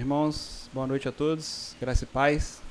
[0.00, 2.62] Irmãos, boa noite a todos, graça e paz.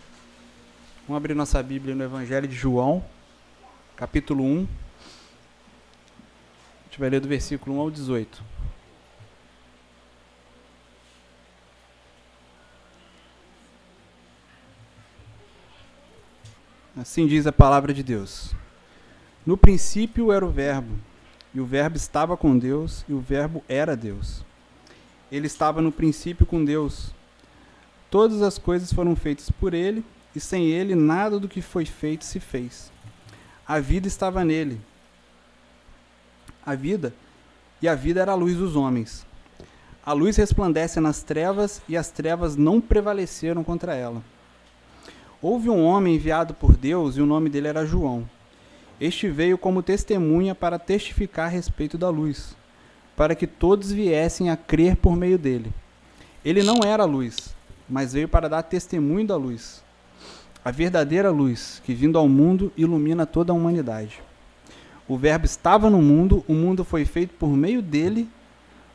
[1.07, 3.05] Vamos abrir nossa Bíblia no Evangelho de João,
[3.95, 4.67] capítulo 1.
[6.81, 8.43] A gente vai ler do versículo 1 ao 18.
[16.97, 18.55] Assim diz a palavra de Deus.
[19.45, 20.97] No princípio era o Verbo,
[21.53, 24.43] e o Verbo estava com Deus, e o Verbo era Deus.
[25.31, 27.18] Ele estava no princípio com Deus.
[28.09, 30.03] Todas as coisas foram feitas por ele,
[30.35, 32.91] e sem ele nada do que foi feito se fez.
[33.67, 34.81] A vida estava nele.
[36.65, 37.13] A vida,
[37.81, 39.25] e a vida era a luz dos homens.
[40.03, 44.23] A luz resplandece nas trevas, e as trevas não prevaleceram contra ela.
[45.41, 48.27] Houve um homem enviado por Deus, e o nome dele era João.
[48.99, 52.57] Este veio como testemunha para testificar a respeito da luz,
[53.15, 55.71] para que todos viessem a crer por meio dele.
[56.43, 57.55] Ele não era luz,
[57.89, 59.83] mas veio para dar testemunho da luz.
[60.63, 64.21] A verdadeira luz, que vindo ao mundo ilumina toda a humanidade.
[65.07, 68.29] O Verbo estava no mundo, o mundo foi feito por meio dele,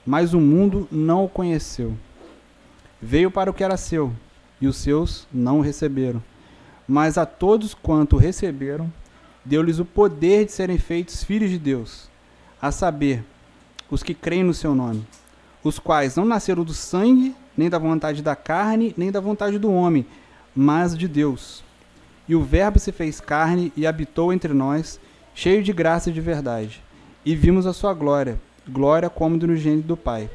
[0.06, 1.94] mas o mundo não o conheceu.
[3.02, 4.12] Veio para o que era seu,
[4.60, 6.22] e os seus não o receberam.
[6.86, 8.92] Mas a todos quanto receberam,
[9.44, 12.08] deu-lhes o poder de serem feitos filhos de Deus,
[12.60, 13.24] a saber,
[13.90, 15.04] os que creem no seu nome,
[15.64, 19.72] os quais não nasceram do sangue, nem da vontade da carne, nem da vontade do
[19.72, 20.06] homem,
[20.54, 21.64] mas de Deus.
[22.28, 25.00] E o Verbo se fez carne e habitou entre nós,
[25.34, 26.82] cheio de graça e de verdade.
[27.24, 30.28] E vimos a sua glória, glória como do unigênito do Pai.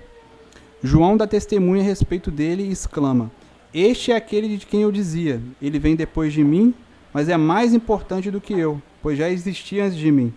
[0.81, 3.31] João dá testemunha a respeito dele e exclama:
[3.73, 6.73] Este é aquele de quem eu dizia: Ele vem depois de mim,
[7.13, 10.33] mas é mais importante do que eu, pois já existia antes de mim.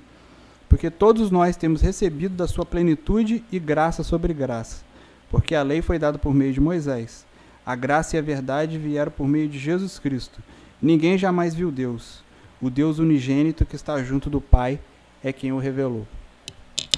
[0.73, 4.83] Porque todos nós temos recebido da sua plenitude e graça sobre graça.
[5.31, 7.27] Porque a lei foi dada por meio de Moisés.
[7.65, 10.43] A graça e a verdade vieram por meio de Jesus Cristo.
[10.81, 12.25] Ninguém jamais viu Deus.
[12.59, 14.81] O Deus unigênito que está junto do Pai
[15.23, 16.09] é quem o revelou.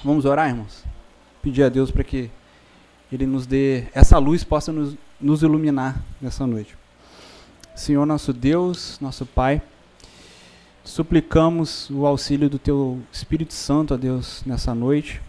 [0.04, 0.84] Vamos orar, irmãos?
[1.43, 2.31] Pedir a Deus para que
[3.10, 6.78] Ele nos dê, essa luz possa nos, nos iluminar nessa noite.
[7.75, 9.60] Senhor, nosso Deus, nosso Pai,
[10.84, 15.21] suplicamos o auxílio do Teu Espírito Santo, a Deus, nessa noite,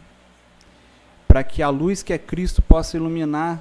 [1.28, 3.60] para que a luz que é Cristo possa iluminar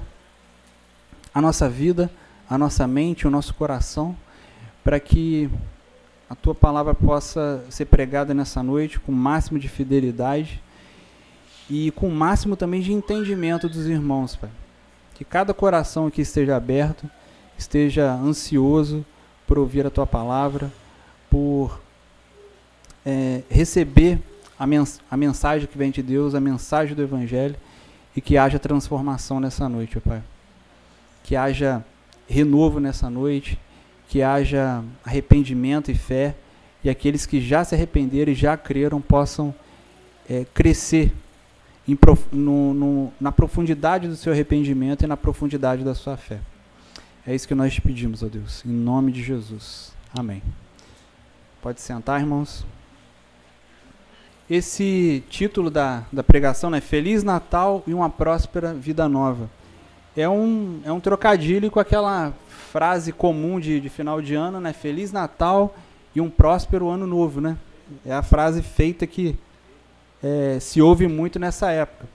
[1.32, 2.10] a nossa vida,
[2.50, 4.16] a nossa mente, o nosso coração,
[4.82, 5.48] para que
[6.28, 10.60] a Tua palavra possa ser pregada nessa noite com o máximo de fidelidade
[11.70, 14.50] e com o máximo também de entendimento dos irmãos, Pai.
[15.14, 17.08] Que cada coração aqui esteja aberto
[17.56, 19.04] esteja ansioso
[19.46, 20.72] por ouvir a tua palavra,
[21.30, 21.80] por
[23.04, 24.18] é, receber
[24.58, 27.56] a, mens a mensagem que vem de Deus, a mensagem do Evangelho,
[28.16, 30.22] e que haja transformação nessa noite, Pai.
[31.22, 31.84] Que haja
[32.28, 33.58] renovo nessa noite,
[34.08, 36.34] que haja arrependimento e fé,
[36.82, 39.54] e aqueles que já se arrependeram e já creram possam
[40.28, 41.12] é, crescer
[41.94, 46.40] prof no, no, na profundidade do seu arrependimento e na profundidade da sua fé.
[47.26, 49.92] É isso que nós te pedimos, ó Deus, em nome de Jesus.
[50.16, 50.42] Amém.
[51.60, 52.64] Pode sentar, irmãos.
[54.48, 56.80] Esse título da, da pregação é né?
[56.80, 59.48] Feliz Natal e uma próspera vida nova.
[60.14, 62.32] É um, é um trocadilho com aquela
[62.70, 64.74] frase comum de, de final de ano, né?
[64.74, 65.74] Feliz Natal
[66.14, 67.56] e um próspero ano novo, né?
[68.04, 69.36] É a frase feita que
[70.22, 72.06] é, se ouve muito nessa época.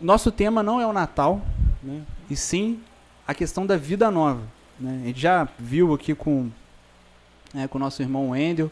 [0.00, 1.42] Nosso tema não é o Natal,
[1.82, 2.02] né?
[2.30, 2.80] e sim
[3.26, 4.42] a questão da vida nova.
[4.78, 5.00] Né?
[5.02, 6.50] A gente já viu aqui com,
[7.52, 8.70] né, com o nosso irmão Wendel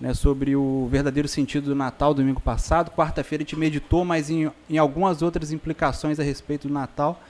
[0.00, 2.90] né, sobre o verdadeiro sentido do Natal domingo passado.
[2.90, 7.20] Quarta-feira a gente meditou, mas em, em algumas outras implicações a respeito do Natal.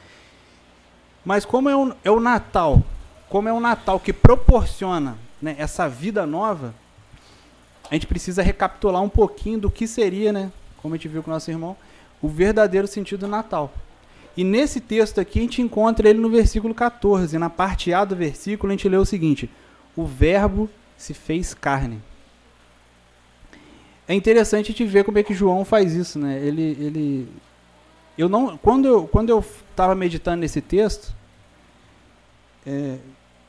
[1.24, 2.82] Mas como é o, é o Natal,
[3.28, 6.74] como é o Natal que proporciona né, essa vida nova,
[7.90, 11.30] a gente precisa recapitular um pouquinho do que seria, né, como a gente viu com
[11.30, 11.76] o nosso irmão,
[12.20, 13.72] o verdadeiro sentido do Natal.
[14.36, 17.36] E nesse texto aqui a gente encontra ele no versículo 14.
[17.38, 19.50] Na parte A do versículo a gente lê o seguinte:
[19.96, 22.00] O Verbo se fez carne.
[24.08, 26.40] É interessante gente ver como é que João faz isso, né?
[26.42, 27.28] Ele, ele,
[28.16, 31.14] eu não, quando eu, quando eu estava meditando nesse texto,
[32.66, 32.96] é,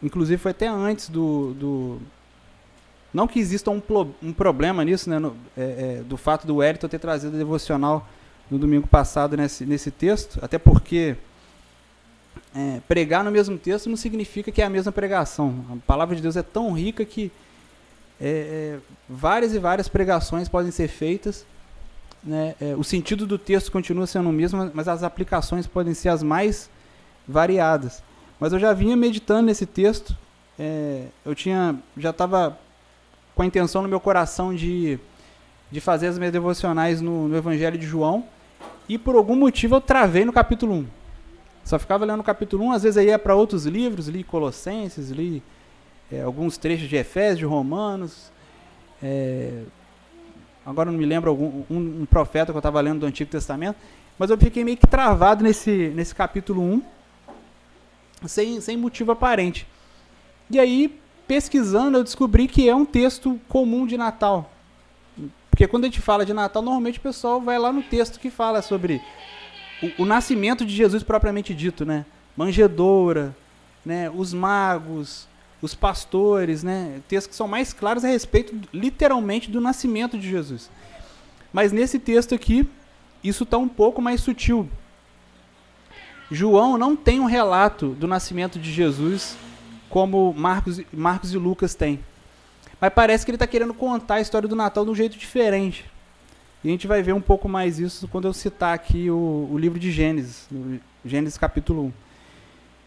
[0.04, 2.02] inclusive foi até antes do, do
[3.14, 3.82] não que exista um,
[4.22, 5.18] um problema nisso, né?
[5.18, 5.62] No, é,
[6.00, 8.06] é, do fato do Wellington ter trazido a devocional
[8.52, 11.16] no domingo passado nesse, nesse texto, até porque
[12.54, 15.66] é, pregar no mesmo texto não significa que é a mesma pregação.
[15.72, 17.32] A palavra de Deus é tão rica que
[18.22, 21.46] é, é, várias e várias pregações podem ser feitas.
[22.24, 22.56] Né?
[22.60, 26.22] É, o sentido do texto continua sendo o mesmo, mas as aplicações podem ser as
[26.22, 26.70] mais
[27.28, 28.04] variadas.
[28.40, 30.16] Mas eu já vinha meditando nesse texto.
[30.58, 32.58] É, eu tinha, já estava
[33.36, 35.00] com a intenção no meu coração de,
[35.72, 38.26] de fazer as minhas devocionais no, no Evangelho de João.
[38.88, 40.88] E por algum motivo eu travei no capítulo 1.
[41.64, 45.12] Só ficava lendo o capítulo 1, às vezes eu ia para outros livros, li Colossenses,
[45.12, 45.44] li
[46.12, 48.32] é, alguns trechos de Efésios, de Romanos.
[49.02, 49.64] É,
[50.66, 53.78] agora não me lembro algum, um, um profeta que eu estava lendo do Antigo Testamento.
[54.18, 56.84] Mas eu fiquei meio que travado nesse, nesse capítulo 1
[58.28, 59.66] sem, sem motivo aparente.
[60.50, 64.52] E aí, pesquisando, eu descobri que é um texto comum de Natal.
[65.50, 68.30] Porque quando a gente fala de Natal, normalmente o pessoal vai lá no texto que
[68.30, 69.02] fala sobre
[69.82, 72.06] o, o nascimento de Jesus propriamente dito, né?
[72.36, 73.36] Manjedoura,
[73.86, 74.10] né?
[74.10, 75.28] os magos,
[75.62, 77.02] os pastores, né?
[77.08, 80.70] Textos que são mais claros a respeito, literalmente, do nascimento de Jesus.
[81.52, 82.68] Mas nesse texto aqui,
[83.24, 84.70] isso está um pouco mais sutil.
[86.32, 89.36] João não tem um relato do nascimento de Jesus
[89.90, 92.00] como Marcos, Marcos e Lucas têm.
[92.80, 95.86] Mas parece que ele está querendo contar a história do Natal de um jeito diferente.
[96.64, 99.58] E a gente vai ver um pouco mais isso quando eu citar aqui o, o
[99.58, 100.48] livro de Gênesis,
[101.04, 101.94] Gênesis capítulo 1.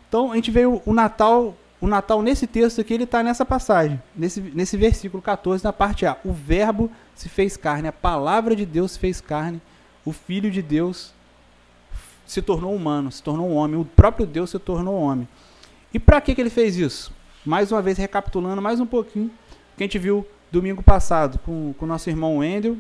[0.09, 3.45] Então a gente vê o, o Natal, o Natal nesse texto aqui, ele está nessa
[3.45, 6.17] passagem, nesse, nesse versículo 14, na parte A.
[6.25, 9.61] O verbo se fez carne, a palavra de Deus se fez carne,
[10.05, 11.13] o Filho de Deus
[12.25, 15.27] se tornou humano, se tornou um homem, o próprio Deus se tornou homem.
[15.93, 17.13] E para que, que ele fez isso?
[17.45, 19.33] Mais uma vez, recapitulando mais um pouquinho,
[19.77, 22.77] que a gente viu domingo passado com o nosso irmão Wendel,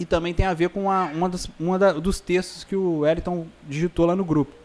[0.00, 3.46] e também tem a ver com a, uma, dos, uma dos textos que o Wellington
[3.68, 4.61] digitou lá no grupo.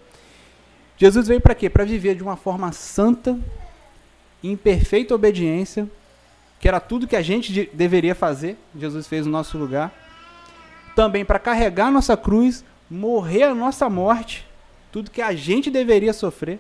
[0.98, 1.70] Jesus veio para quê?
[1.70, 3.40] Para viver de uma forma santa,
[4.44, 5.88] em perfeita obediência,
[6.60, 9.94] que era tudo que a gente de, deveria fazer, Jesus fez no nosso lugar.
[10.96, 14.48] Também para carregar nossa cruz, morrer a nossa morte,
[14.92, 16.60] tudo que a gente deveria sofrer,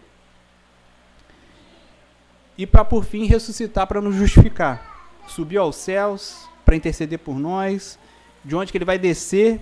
[2.56, 5.16] e para por fim ressuscitar para nos justificar.
[5.28, 7.98] Subiu aos céus para interceder por nós,
[8.44, 9.60] de onde que ele vai descer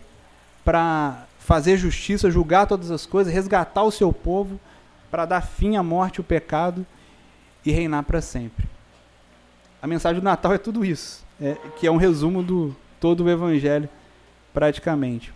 [0.64, 4.60] para fazer justiça, julgar todas as coisas, resgatar o seu povo,
[5.12, 6.84] para dar fim à morte e o pecado
[7.64, 8.68] e reinar para sempre.
[9.80, 13.30] A mensagem do Natal é tudo isso, é, que é um resumo do todo o
[13.30, 13.88] Evangelho,
[14.52, 15.32] praticamente.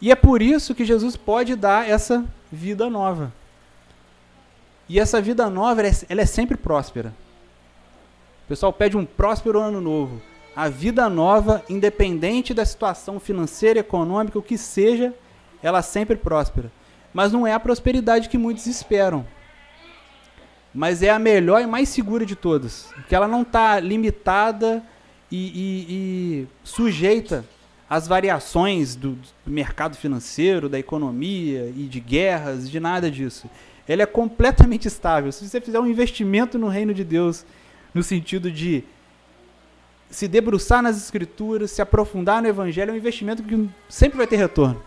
[0.00, 3.32] E é por isso que Jesus pode dar essa vida nova.
[4.88, 7.14] E essa vida nova, é, ela é sempre próspera.
[8.44, 10.20] O pessoal pede um próspero ano novo.
[10.60, 15.14] A vida nova, independente da situação financeira, econômica, o que seja,
[15.62, 16.70] ela sempre próspera.
[17.14, 19.26] Mas não é a prosperidade que muitos esperam.
[20.74, 22.90] Mas é a melhor e mais segura de todas.
[22.94, 24.82] Porque ela não está limitada
[25.32, 27.42] e, e, e sujeita
[27.88, 29.12] as variações do,
[29.46, 33.48] do, mercado financeiro, da economia e de guerras, de nada disso.
[33.88, 35.32] Ela é completamente estável.
[35.32, 37.46] Se você fizer um investimento no reino de Deus,
[37.94, 38.84] no sentido de
[40.10, 44.36] se debruçar nas escrituras, se aprofundar no evangelho, é um investimento que sempre vai ter
[44.36, 44.82] retorno.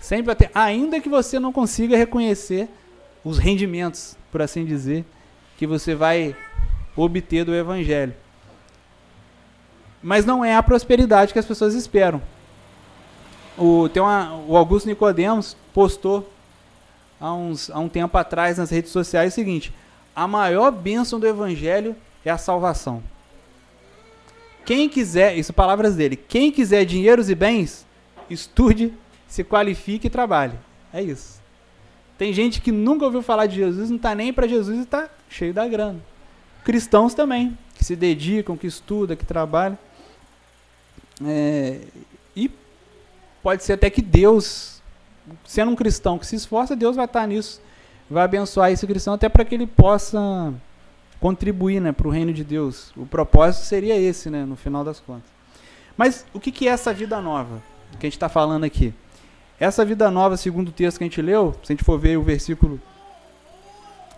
[0.00, 2.68] Sempre vai ter, ainda que você não consiga reconhecer
[3.24, 5.04] os rendimentos, por assim dizer,
[5.56, 6.34] que você vai
[6.96, 8.14] obter do evangelho
[10.02, 12.22] mas não é a prosperidade que as pessoas esperam.
[13.56, 16.30] O, tem uma, o Augusto Nicodemos postou
[17.20, 19.72] há, uns, há um tempo atrás nas redes sociais o seguinte:
[20.14, 23.02] a maior bênção do evangelho é a salvação.
[24.68, 27.86] Quem quiser, isso palavras dele, quem quiser dinheiros e bens,
[28.28, 28.92] estude,
[29.26, 30.58] se qualifique e trabalhe.
[30.92, 31.40] É isso.
[32.18, 35.08] Tem gente que nunca ouviu falar de Jesus, não está nem para Jesus e está
[35.26, 35.98] cheio da grana.
[36.64, 39.78] Cristãos também, que se dedicam, que estudam, que trabalham.
[41.24, 41.80] É,
[42.36, 42.50] e
[43.42, 44.82] pode ser até que Deus,
[45.46, 47.58] sendo um cristão que se esforça, Deus vai estar nisso,
[48.10, 50.52] vai abençoar esse cristão até para que ele possa
[51.20, 52.92] contribuir né, para o reino de Deus.
[52.96, 55.30] O propósito seria esse, né, no final das contas.
[55.96, 57.60] Mas o que, que é essa vida nova
[57.98, 58.94] que a gente está falando aqui?
[59.58, 62.16] Essa vida nova, segundo o texto que a gente leu, se a gente for ver
[62.16, 62.80] o versículo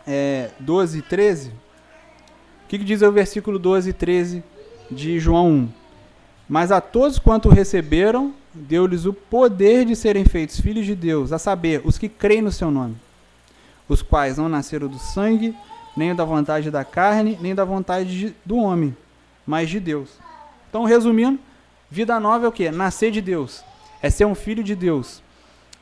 [0.07, 1.52] é, 12 e 13, o
[2.69, 4.45] que, que diz o versículo 12 e 13
[4.90, 5.69] de João 1?
[6.47, 11.38] Mas a todos quanto receberam, deu-lhes o poder de serem feitos filhos de Deus, a
[11.38, 12.97] saber, os que creem no seu nome,
[13.88, 15.54] os quais não nasceram do sangue,
[16.00, 18.97] nem da vontade da carne, nem da vontade de, do homem,
[19.47, 20.19] mas de Deus.
[20.71, 21.38] Então, resumindo,
[21.90, 22.71] vida nova é o que?
[22.71, 23.62] Nascer de Deus,
[24.00, 25.23] é ser um filho de Deus.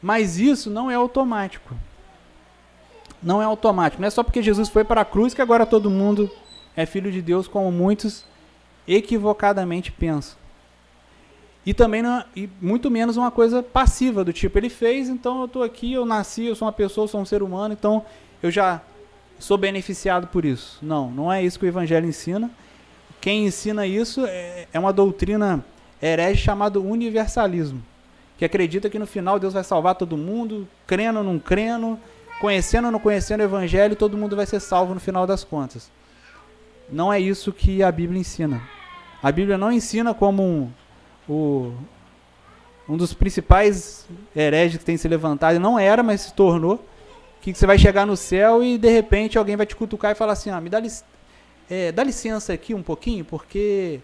[0.03, 1.73] Mas isso não é automático.
[3.23, 4.03] Não é automático.
[4.03, 6.29] Não é só porque Jesus foi para a cruz que agora todo mundo
[6.75, 8.25] é filho de Deus, como muitos
[8.89, 10.37] equivocadamente pensam.
[11.65, 15.45] E também não, e muito menos uma coisa passiva, do tipo, ele fez, então eu
[15.45, 18.05] estou aqui, eu nasci, eu sou uma pessoa, eu sou um ser humano, então
[18.43, 18.81] eu já
[19.39, 20.79] sou beneficiado por isso.
[20.83, 22.51] Não, não é isso que o Evangelho ensina.
[23.21, 25.65] Quem ensina isso é, é uma doutrina
[26.01, 27.83] herege chamada universalismo,
[28.37, 31.99] que acredita que no final Deus vai salvar todo mundo, crendo ou não crendo,
[32.41, 35.91] conhecendo ou não conhecendo o Evangelho, todo mundo vai ser salvo no final das contas.
[36.91, 38.63] Não é isso que a Bíblia ensina.
[39.23, 40.71] A Bíblia não ensina como um,
[41.29, 41.73] o,
[42.89, 46.85] um dos principais hereges que tem se levantado, não era, mas se tornou,
[47.41, 50.33] que você vai chegar no céu e de repente alguém vai te cutucar e falar
[50.33, 50.83] assim, ah, me dá,
[51.71, 54.01] é, dá licença aqui um pouquinho, porque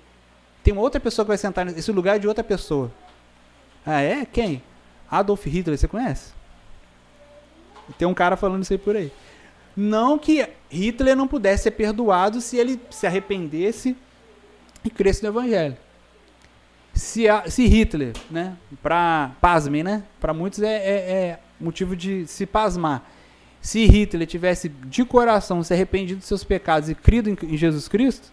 [0.63, 2.91] tem uma outra pessoa que vai sentar nesse lugar de outra pessoa.
[3.85, 4.25] Ah, é?
[4.25, 4.63] Quem?
[5.11, 6.33] Adolf Hitler, você conhece?
[7.99, 9.13] Tem um cara falando isso aí por aí.
[9.77, 13.97] Não que Hitler não pudesse ser perdoado se ele se arrependesse
[14.85, 15.77] e cresce no evangelho.
[16.93, 22.27] Se, a, se Hitler, né, para pasmem, né, para muitos é, é, é, motivo de
[22.27, 23.11] se pasmar.
[23.65, 28.31] Se Hitler tivesse de coração se arrependido dos seus pecados e crido em, Jesus Cristo,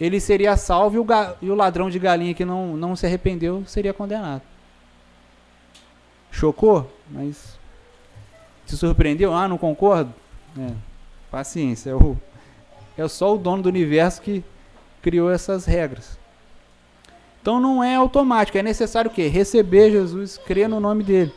[0.00, 1.06] ele seria salvo e o,
[1.42, 4.42] e o ladrão de galinha que não, não se arrependeu seria condenado.
[6.30, 6.88] Chocou?
[7.10, 7.58] Mas
[8.64, 9.34] se surpreendeu?
[9.34, 10.14] Ah, não concordo?
[10.56, 10.72] É,
[11.28, 12.16] paciência, é, o,
[12.96, 14.44] é só o dono do universo que
[15.02, 16.16] criou essas regras.
[17.42, 19.26] Então não é automático, é necessário o quê?
[19.26, 21.34] Receber Jesus, crer no nome dele.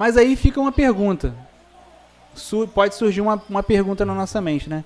[0.00, 1.34] Mas aí fica uma pergunta.
[2.34, 4.82] Su pode surgir uma, uma pergunta na nossa mente, né?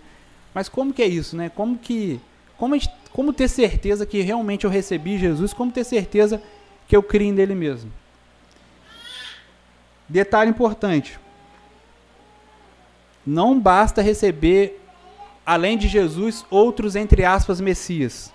[0.52, 1.49] Mas como que é isso, né?
[1.54, 2.21] Como que
[2.56, 5.52] como, gente, como ter certeza que realmente eu recebi Jesus?
[5.52, 6.42] Como ter certeza
[6.88, 7.92] que eu crio nele mesmo?
[10.09, 11.16] Detalhe importante.
[13.25, 14.83] Não basta receber
[15.47, 18.33] além de Jesus, outros, entre aspas, messias.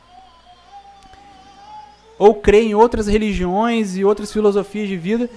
[2.17, 5.29] Ou crê em outras religiões e outras filosofias de vida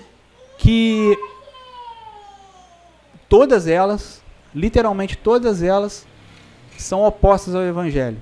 [0.63, 1.19] que
[3.33, 4.23] todas elas,
[4.55, 6.07] literalmente todas elas,
[6.77, 8.19] são opostas ao Evangelho.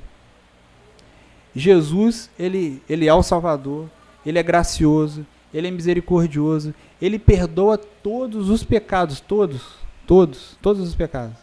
[1.53, 3.91] Jesus, ele, ele é o Salvador,
[4.25, 9.75] ele é gracioso, ele é misericordioso, ele perdoa todos os pecados, todos,
[10.07, 11.37] todos, todos os pecados.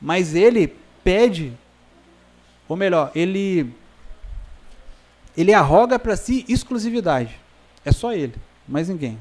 [0.00, 1.52] Mas ele pede,
[2.68, 3.74] ou melhor, ele
[5.36, 7.40] ele arroga para si exclusividade.
[7.84, 8.36] É só ele,
[8.68, 9.18] mais ninguém.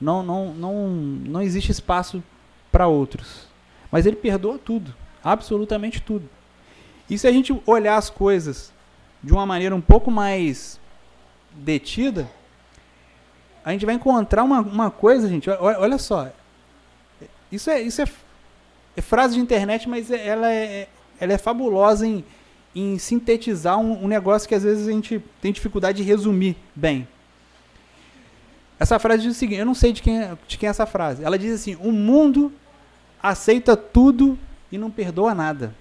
[0.00, 2.22] Não não não não existe espaço
[2.70, 3.46] para outros.
[3.90, 6.28] Mas ele perdoa tudo, absolutamente tudo.
[7.08, 8.72] E se a gente olhar as coisas
[9.22, 10.80] de uma maneira um pouco mais
[11.52, 12.28] detida,
[13.64, 15.48] a gente vai encontrar uma, uma coisa, gente.
[15.48, 16.30] Olha, olha só.
[17.50, 18.06] Isso é, isso é
[18.96, 20.88] é frase de internet, mas é, ela é,
[21.20, 22.24] ela é fabulosa em,
[22.74, 27.06] em sintetizar um, um, negócio que às vezes a gente tem dificuldade de resumir bem.
[28.86, 30.86] Essa frase diz o seguinte: eu não sei de quem, é, de quem é essa
[30.86, 31.24] frase.
[31.24, 32.52] Ela diz assim: o mundo
[33.20, 34.38] aceita tudo
[34.70, 35.74] e não perdoa nada.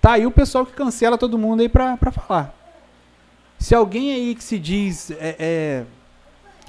[0.00, 2.52] Tá aí o pessoal que cancela todo mundo aí pra, pra falar.
[3.60, 5.84] Se alguém aí que se diz é, é,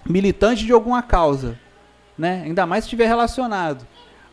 [0.06, 1.60] militante de alguma causa,
[2.16, 3.88] né, ainda mais se estiver relacionado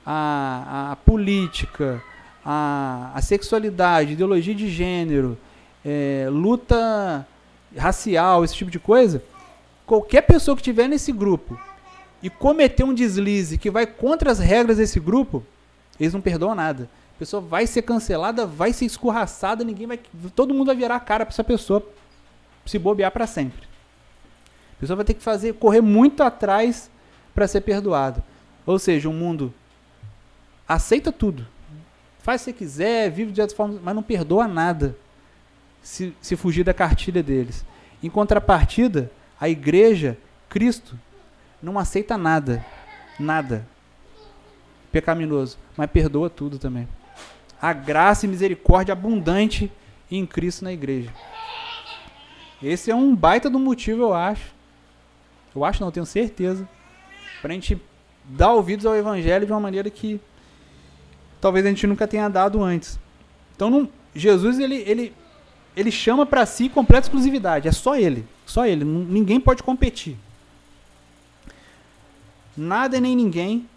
[0.04, 2.02] a, a política,
[2.44, 5.38] a, a sexualidade, ideologia de gênero,
[5.82, 7.26] é, luta
[7.74, 9.22] racial, esse tipo de coisa,
[9.90, 11.60] qualquer pessoa que estiver nesse grupo
[12.22, 15.44] e cometer um deslize que vai contra as regras desse grupo,
[15.98, 16.88] eles não perdoam nada.
[17.16, 19.98] A pessoa vai ser cancelada, vai ser escorraçada, ninguém vai,
[20.36, 21.84] todo mundo vai virar a cara para essa pessoa
[22.64, 23.66] se bobear para sempre.
[24.76, 26.88] A pessoa vai ter que fazer correr muito atrás
[27.34, 28.22] para ser perdoado.
[28.64, 29.52] Ou seja, um mundo
[30.68, 31.44] aceita tudo.
[32.20, 34.96] Faz se quiser, vive de outra forma, mas não perdoa nada
[35.82, 37.64] se, se fugir da cartilha deles.
[38.00, 40.18] Em contrapartida, a igreja,
[40.48, 40.98] Cristo,
[41.62, 42.64] não aceita nada.
[43.18, 43.66] Nada.
[44.92, 45.58] Pecaminoso.
[45.76, 46.86] Mas perdoa tudo também.
[47.60, 49.72] A graça e misericórdia abundante
[50.10, 51.12] em Cristo na igreja.
[52.62, 54.52] Esse é um baita do motivo, eu acho.
[55.54, 56.68] Eu acho, não, tenho certeza.
[57.40, 57.80] Para a gente
[58.24, 60.20] dar ouvidos ao Evangelho de uma maneira que
[61.40, 62.98] talvez a gente nunca tenha dado antes.
[63.56, 65.14] Então, não, Jesus ele, ele,
[65.74, 67.66] ele chama para si completa exclusividade.
[67.66, 68.84] É só ele, só ele.
[68.84, 70.16] Ninguém pode competir.
[72.56, 73.68] Nada nem ninguém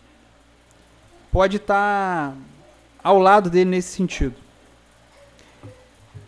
[1.31, 2.37] pode estar tá
[3.03, 4.35] ao lado dele nesse sentido.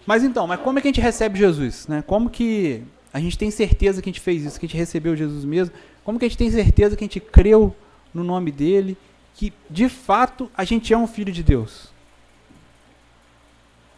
[0.06, 1.88] Mas então, mas como é que a gente recebe Jesus?
[1.88, 2.04] Né?
[2.06, 5.16] Como que a gente tem certeza que a gente fez isso, que a gente recebeu
[5.16, 5.74] Jesus mesmo?
[6.04, 7.76] Como que a gente tem certeza que a gente creu
[8.14, 8.98] no nome dele
[9.36, 11.90] que de fato a gente é um filho de Deus.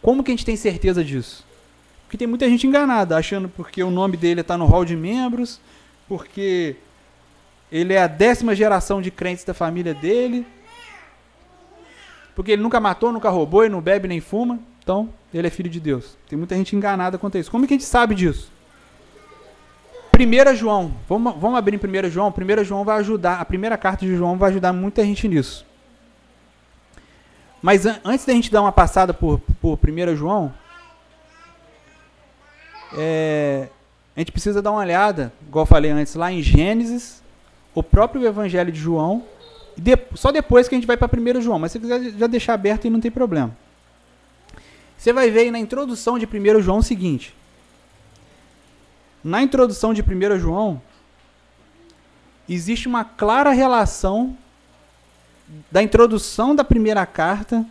[0.02, 1.44] Como que a gente tem certeza disso?
[2.08, 5.60] Porque tem muita gente enganada, achando porque o nome dele está no hall de membros,
[6.08, 6.74] porque
[7.70, 10.46] ele é a décima geração de crentes da família dele,
[12.34, 14.58] porque ele nunca matou, nunca roubou, e não bebe nem fuma.
[14.82, 16.16] Então, ele é filho de Deus.
[16.26, 17.50] Tem muita gente enganada quanto a isso.
[17.50, 18.50] Como é que a gente sabe disso?
[20.18, 20.94] 1 João.
[21.06, 22.32] Vamos, vamos abrir em 1 João.
[22.34, 23.38] 1 João vai ajudar.
[23.38, 25.66] A primeira carta de João vai ajudar muita gente nisso.
[27.60, 30.54] Mas an antes da gente dar uma passada por, por 1 João,
[32.96, 33.68] é,
[34.16, 37.22] a gente precisa dar uma olhada, igual eu falei antes, lá em Gênesis,
[37.74, 39.24] o próprio Evangelho de João,
[39.76, 42.54] de, só depois que a gente vai para 1 João, mas se quiser já deixar
[42.54, 43.56] aberto aí não tem problema.
[44.96, 47.32] Você vai ver aí na introdução de 1 João o seguinte.
[49.22, 50.82] Na introdução de 1 João,
[52.48, 54.36] existe uma clara relação
[55.70, 57.64] da introdução da primeira carta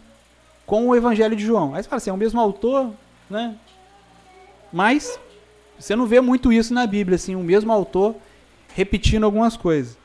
[0.65, 1.75] com o Evangelho de João.
[1.75, 2.93] Aí você fala assim, é o mesmo autor,
[3.29, 3.55] né?
[4.71, 5.19] Mas
[5.79, 8.15] você não vê muito isso na Bíblia, assim, o mesmo autor
[8.73, 9.97] repetindo algumas coisas.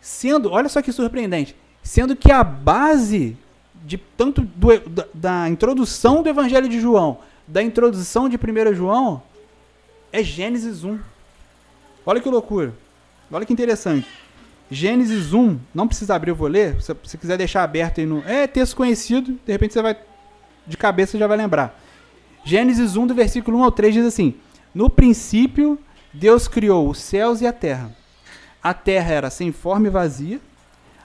[0.00, 3.36] Sendo, olha só que surpreendente, sendo que a base
[3.84, 9.22] de tanto do, da, da, introdução do Evangelho de João, da introdução de 1 João,
[10.12, 10.98] é Gênesis 1.
[12.04, 12.74] Olha que loucura.
[13.30, 14.06] Olha que interessante.
[14.70, 16.80] Gênesis 1, não precisa abrir, eu vou ler.
[16.80, 18.22] Se você quiser deixar aberto aí no.
[18.26, 19.96] É texto conhecido, de repente você vai.
[20.66, 21.81] De cabeça já vai lembrar.
[22.44, 24.34] Gênesis 1, do versículo 1 ao 3 diz assim:
[24.74, 25.78] No princípio,
[26.12, 27.90] Deus criou os céus e a terra.
[28.62, 30.40] A terra era sem forma e vazia,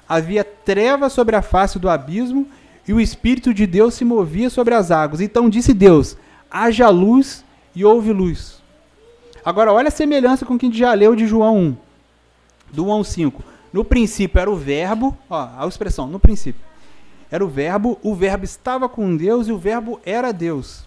[0.07, 2.47] havia trevas sobre a face do abismo,
[2.87, 5.21] e o Espírito de Deus se movia sobre as águas.
[5.21, 6.17] Então disse Deus:
[6.49, 7.43] haja luz
[7.75, 8.61] e houve luz.
[9.45, 11.77] Agora, olha a semelhança com o que a gente já leu de João 1,
[12.73, 13.43] do 1 ao 5.
[13.71, 16.61] No princípio era o verbo, ó, a expressão, no princípio.
[17.29, 20.86] Era o verbo, o verbo estava com Deus e o verbo era Deus.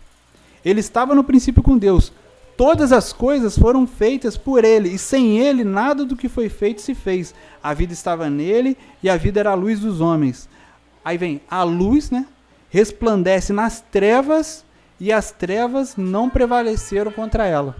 [0.65, 2.13] Ele estava no princípio com Deus.
[2.57, 6.83] Todas as coisas foram feitas por ele, e sem ele nada do que foi feito
[6.83, 7.35] se fez.
[7.63, 10.49] A vida estava nele, e a vida era a luz dos homens.
[11.05, 12.27] Aí vem a luz, né?
[12.69, 14.65] Resplandece nas trevas,
[15.01, 17.75] e as trevas não prevaleceram contra ela.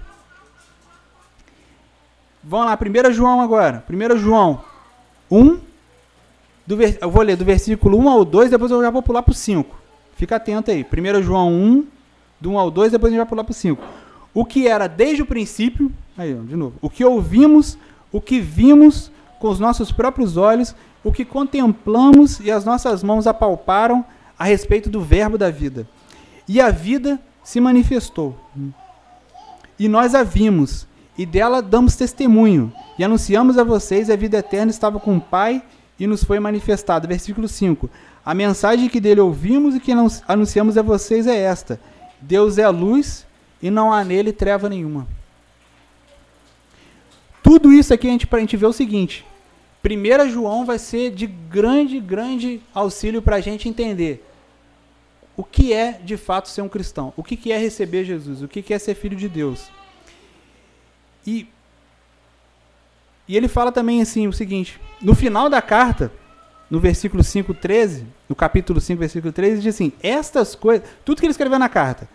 [2.43, 3.85] Vamos lá, 1 João agora.
[3.89, 4.65] 1 João
[5.31, 5.61] 1,
[6.67, 9.33] do, eu vou ler do versículo 1 ao 2, depois eu já vou pular para
[9.33, 9.77] o 5.
[10.17, 10.85] Fica atento aí.
[10.85, 11.87] 1 João 1,
[12.41, 13.83] do 1 ao 2, depois a gente vai pular para o 5.
[14.33, 17.77] O que era desde o princípio, aí, de novo, o que ouvimos,
[18.13, 23.27] o que vimos com os nossos próprios olhos, o que contemplamos e as nossas mãos
[23.27, 24.05] apalparam
[24.39, 25.87] a respeito do Verbo da vida.
[26.49, 28.37] E a vida se manifestou.
[29.79, 34.71] E nós a vimos, e dela damos testemunho, e anunciamos a vocês a vida eterna
[34.71, 35.63] estava com o Pai
[35.99, 37.09] e nos foi manifestada.
[37.09, 37.89] Versículo 5.
[38.25, 39.93] A mensagem que dele ouvimos e que
[40.29, 41.81] anunciamos a vocês é esta:
[42.21, 43.27] Deus é a luz
[43.63, 45.07] e não há nele treva nenhuma.
[47.43, 49.27] Tudo isso aqui a gente, a gente ver o seguinte:
[49.85, 54.27] 1 João vai ser de grande, grande auxílio para a gente entender
[55.37, 58.73] o que é de fato ser um cristão, o que é receber Jesus, o que
[58.73, 59.71] é ser filho de Deus.
[61.27, 61.49] E,
[63.27, 66.13] e ele fala também assim o seguinte: no final da carta,
[66.71, 71.27] no versículo 5, 13, no capítulo 5, versículo 13, diz assim: Estas coisas, tudo que
[71.27, 72.09] ele escreveu na carta,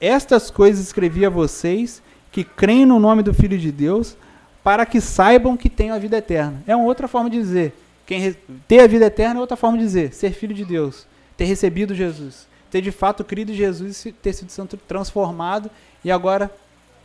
[0.00, 4.16] estas coisas escrevi a vocês que creem no nome do Filho de Deus,
[4.64, 6.62] para que saibam que têm a vida eterna.
[6.66, 7.72] É uma outra forma de dizer.
[8.04, 8.34] Quem
[8.66, 10.12] ter a vida eterna é outra forma de dizer.
[10.12, 14.32] Ser filho de Deus, ter recebido Jesus, ter de fato crido em Jesus e ter
[14.32, 14.50] sido
[14.88, 15.70] transformado
[16.04, 16.50] e agora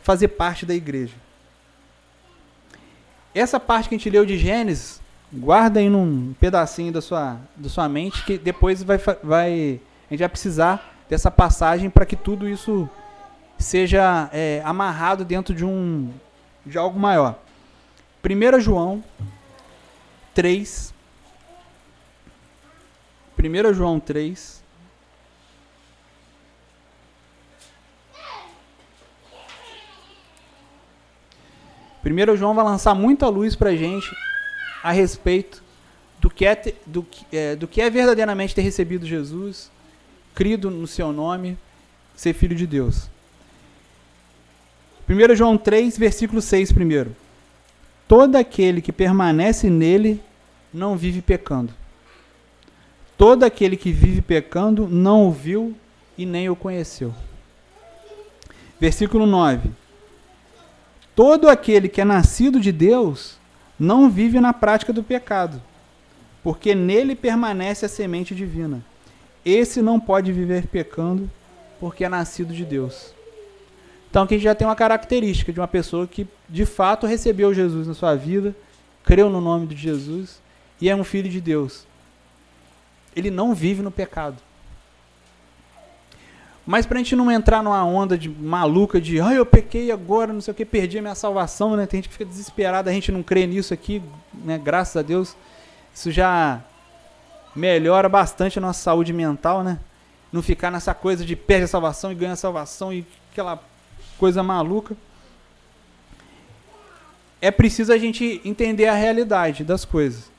[0.02, 1.14] fazer parte da igreja.
[3.34, 5.00] Essa parte que a gente leu de Gênesis
[5.32, 10.20] guarda aí num pedacinho da sua, da sua mente que depois vai, vai a gente
[10.20, 12.88] vai precisar dessa passagem para que tudo isso
[13.58, 16.10] seja é, amarrado dentro de um
[16.64, 17.38] de algo maior.
[18.24, 19.04] 1 João
[20.34, 20.92] 3
[23.38, 24.64] 1 João 3
[32.04, 34.10] 1 João vai lançar muita luz para a gente
[34.86, 35.64] a respeito
[36.20, 39.68] do que, é, do, é, do que é verdadeiramente ter recebido Jesus,
[40.32, 41.58] crido no seu nome,
[42.14, 43.10] ser filho de Deus.
[45.08, 47.16] 1 João 3, versículo 6 primeiro.
[48.06, 50.22] Todo aquele que permanece nele
[50.72, 51.74] não vive pecando.
[53.18, 55.74] Todo aquele que vive pecando não o viu
[56.16, 57.12] e nem o conheceu.
[58.78, 59.68] Versículo 9.
[61.12, 63.36] Todo aquele que é nascido de Deus
[63.78, 65.62] não vive na prática do pecado,
[66.42, 68.82] porque nele permanece a semente divina.
[69.44, 71.30] Esse não pode viver pecando,
[71.78, 73.14] porque é nascido de Deus.
[74.10, 77.52] Então aqui a gente já tem uma característica de uma pessoa que de fato recebeu
[77.52, 78.54] Jesus na sua vida,
[79.04, 80.40] creu no nome de Jesus
[80.80, 81.86] e é um filho de Deus.
[83.14, 84.36] Ele não vive no pecado.
[86.66, 90.32] Mas para a gente não entrar numa onda de maluca de, ai, eu pequei agora,
[90.32, 91.86] não sei o que, perdi a minha salvação, né?
[91.86, 94.02] Tem gente que fica desesperada, a gente não crê nisso aqui,
[94.34, 94.58] né?
[94.58, 95.36] Graças a Deus,
[95.94, 96.60] isso já
[97.54, 99.78] melhora bastante a nossa saúde mental, né?
[100.32, 103.62] Não ficar nessa coisa de perde a salvação e ganha a salvação e aquela
[104.18, 104.96] coisa maluca.
[107.40, 110.32] É preciso a gente entender a realidade das coisas.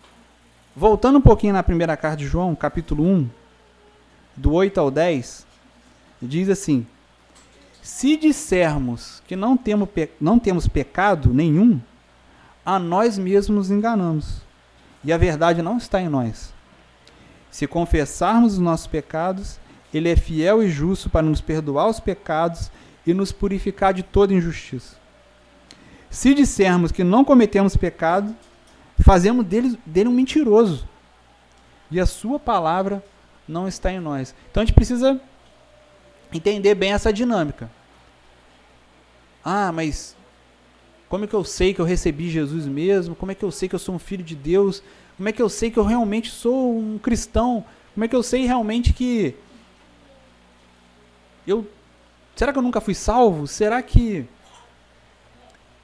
[0.76, 3.30] Voltando um pouquinho na primeira carta de João, capítulo 1,
[4.36, 5.47] do 8 ao 10,
[6.22, 6.86] diz assim:
[7.82, 11.80] Se dissermos que não temos, não temos pecado nenhum,
[12.66, 14.42] a nós mesmos nos enganamos,
[15.04, 16.54] e a verdade não está em nós.
[17.50, 19.60] Se confessarmos os nossos pecados,
[19.94, 22.70] Ele é fiel e justo para nos perdoar os pecados
[23.06, 24.98] e nos purificar de toda injustiça.
[26.10, 28.36] Se dissermos que não cometemos pecado,
[29.00, 30.88] fazemos dele, dele um mentiroso,
[31.90, 33.04] e a Sua palavra
[33.48, 34.36] não está em nós.
[34.52, 35.22] Então a gente precisa
[36.34, 37.70] entender bem essa dinâmica.
[39.44, 40.16] Ah, mas
[41.10, 43.16] como é que eu sei que eu recebi Jesus mesmo?
[43.16, 44.84] Como é que eu sei que eu sou um filho de Deus?
[45.16, 47.64] Como é que eu sei que eu realmente sou um cristão?
[47.94, 49.36] Como é que eu sei realmente que
[51.48, 51.66] eu
[52.36, 53.48] será que eu nunca fui salvo?
[53.48, 54.26] Será que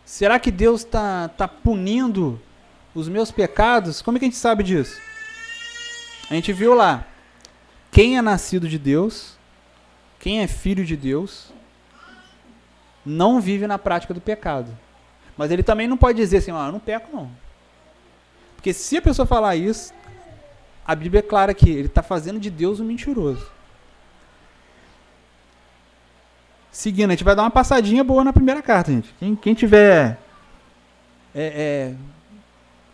[0.03, 2.39] será que Deus está tá punindo
[2.93, 4.01] os meus pecados?
[4.01, 4.99] Como é que a gente sabe disso?
[6.29, 7.07] A gente viu lá
[7.91, 9.32] quem é nascido de Deus
[10.23, 11.51] quem é filho de Deus
[13.05, 14.71] não vive na prática do pecado.
[15.35, 17.29] Mas ele também não pode dizer assim, ah, eu não peco não.
[18.55, 19.93] Porque se a pessoa falar isso,
[20.87, 23.45] a Bíblia é clara que ele está fazendo de Deus um mentiroso.
[26.71, 29.13] Seguindo, a gente vai dar uma passadinha boa na primeira carta, gente.
[29.19, 30.17] Quem, quem tiver
[31.35, 31.43] é,
[31.91, 31.95] é,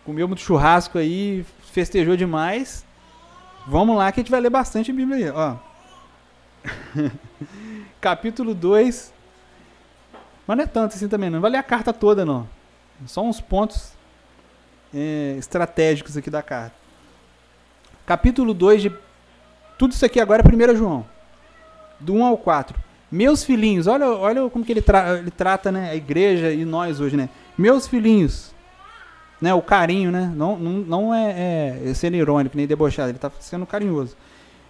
[0.04, 2.84] comeu muito churrasco aí, festejou demais,
[3.68, 5.30] vamos lá que a gente vai ler bastante a Bíblia aí.
[5.30, 5.69] Ó.
[8.02, 9.14] Capítulo 2.
[10.48, 11.42] Mas não é tanto assim também, não.
[11.42, 12.48] Vai ler a carta toda, não.
[13.06, 13.94] Só uns pontos
[14.94, 16.76] é, estratégicos aqui da carta.
[18.06, 18.92] Capítulo 2 de.
[19.78, 21.06] Tudo isso aqui agora é 1 João.
[22.00, 22.90] Do 1 ao 4.
[23.12, 27.00] Meus filhinhos, olha, olha como que ele, tra ele trata né, a igreja e nós
[27.00, 27.28] hoje, né?
[27.58, 28.54] Meus filhinhos,
[29.42, 30.32] né, o carinho, né?
[30.36, 34.16] Não, não, não é, é sendo irônico nem debochado, ele está sendo carinhoso.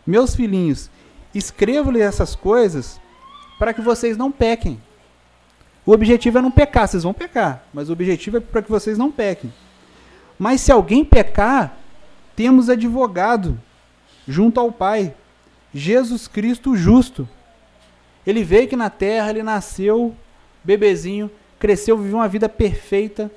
[0.08, 0.89] Meus filhinhos,
[1.34, 3.00] Escrevo-lhe essas coisas
[3.60, 4.82] para que vocês não pequem.
[5.86, 8.98] O objetivo é não pecar, vocês vão pecar, mas o objetivo é para que vocês
[8.98, 9.54] não pequem.
[10.38, 11.78] Mas se alguém pecar,
[12.36, 13.60] temos advogado
[14.28, 15.13] junto ao Pai,
[15.74, 17.28] Jesus Cristo justo.
[18.26, 20.15] Ele veio aqui na terra, ele nasceu
[20.63, 23.32] bebezinho, cresceu, viveu uma vida perfeita,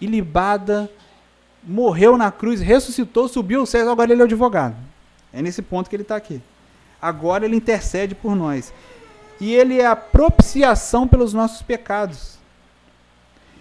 [0.00, 0.90] ilibada,
[1.62, 4.76] morreu na cruz, ressuscitou, subiu ao céu, agora ele é o advogado.
[5.32, 6.42] É nesse ponto que ele está aqui
[7.02, 8.72] agora ele intercede por nós.
[9.40, 12.38] E ele é a propiciação pelos nossos pecados.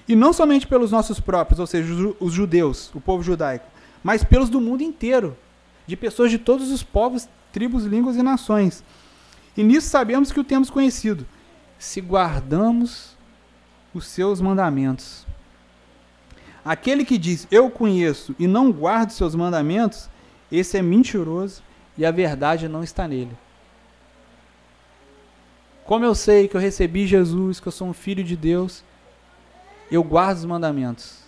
[0.08, 3.66] E não somente pelos nossos próprios, ou seja, os judeus, o povo judaico,
[4.04, 5.36] mas pelos do mundo inteiro,
[5.88, 8.84] de pessoas de todos os povos, tribos, línguas e nações.
[9.58, 11.26] E nisso sabemos que o temos conhecido,
[11.80, 13.18] se guardamos
[13.94, 15.26] os seus mandamentos.
[16.64, 20.10] Aquele que diz eu conheço e não guarda os seus mandamentos,
[20.52, 21.64] esse é mentiroso
[21.98, 23.36] e a verdade não está nele.
[25.86, 28.84] Como eu sei que eu recebi Jesus, que eu sou um filho de Deus,
[29.92, 31.22] eu guardo os mandamentos.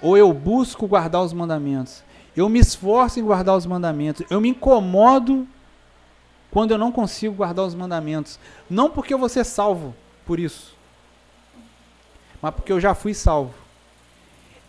[0.00, 2.02] Ou eu busco guardar os mandamentos.
[2.36, 4.24] Eu me esforço em guardar os mandamentos.
[4.30, 5.46] Eu me incomodo
[6.50, 8.38] quando eu não consigo guardar os mandamentos.
[8.68, 10.76] Não porque eu vou ser salvo por isso,
[12.40, 13.54] mas porque eu já fui salvo.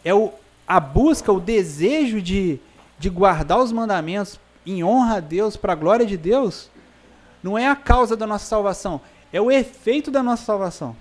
[0.04, 0.32] É o,
[0.68, 2.60] a busca, o desejo de,
[2.98, 6.70] de guardar os mandamentos em honra a Deus, para a glória de Deus,
[7.42, 9.02] não é a causa da nossa salvação,
[9.34, 10.96] é o efeito da nossa salvação.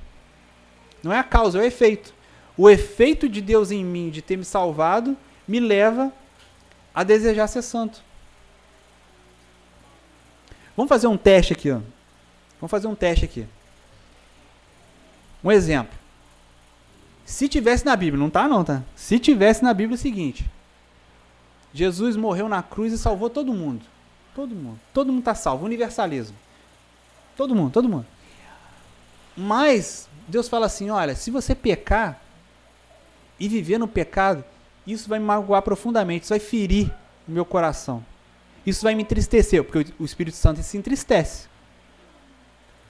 [1.03, 2.15] Não é a causa, é o efeito.
[2.57, 6.13] O efeito de Deus em mim, de ter me salvado, me leva
[6.95, 8.03] a desejar ser santo.
[10.77, 11.81] Vamos fazer um teste aqui, ó.
[12.61, 13.47] Vamos fazer um teste aqui.
[15.43, 15.99] Um exemplo.
[17.25, 18.83] Se tivesse na Bíblia, não tá não, tá?
[18.95, 20.45] Se tivesse na Bíblia é o seguinte:
[21.73, 23.85] Jesus morreu na cruz e salvou todo mundo.
[24.35, 24.81] Todo mundo.
[24.93, 25.65] Todo mundo está salvo.
[25.65, 26.37] Universalismo.
[27.37, 28.07] Todo mundo, todo mundo.
[29.37, 32.21] Mas Deus fala assim: olha, se você pecar
[33.39, 34.45] e viver no pecado,
[34.87, 36.93] isso vai me magoar profundamente, isso vai ferir
[37.27, 38.05] o meu coração.
[38.67, 41.49] Isso vai me entristecer, porque o Espírito Santo se entristece.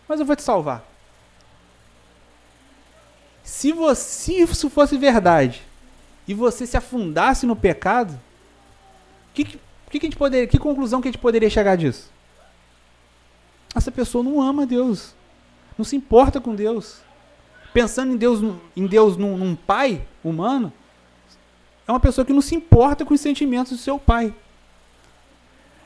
[0.08, 0.84] Mas eu vou te salvar.
[3.44, 5.62] Se, você, se isso fosse verdade
[6.26, 8.18] e você se afundasse no pecado,
[9.34, 9.58] que, que,
[9.90, 12.10] que, a gente poderia, que conclusão que a gente poderia chegar disso?
[13.74, 15.14] Essa pessoa não ama Deus,
[15.78, 16.98] não se importa com Deus.
[17.72, 18.40] Pensando em Deus,
[18.76, 20.72] em Deus num, num pai humano,
[21.86, 24.34] é uma pessoa que não se importa com os sentimentos do seu pai.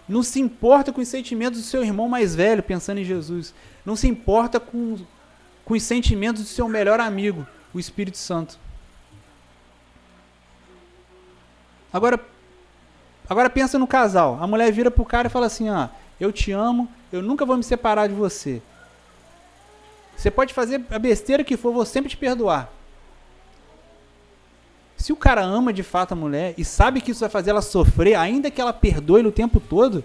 [0.09, 3.55] Não se importa com os sentimentos do seu irmão mais velho, pensando em Jesus.
[3.85, 4.99] Não se importa com,
[5.65, 8.59] com os sentimentos do seu melhor amigo, o Espírito Santo.
[11.93, 12.21] Agora,
[13.29, 14.39] agora pensa no casal.
[14.41, 17.57] A mulher vira pro cara e fala assim: "Ah, eu te amo, eu nunca vou
[17.57, 18.63] me separar de você.
[20.17, 22.71] Você pode fazer a besteira que for, vou sempre te perdoar.
[24.97, 27.61] Se o cara ama de fato a mulher e sabe que isso vai fazer ela
[27.61, 30.05] sofrer, ainda que ela perdoe o tempo todo,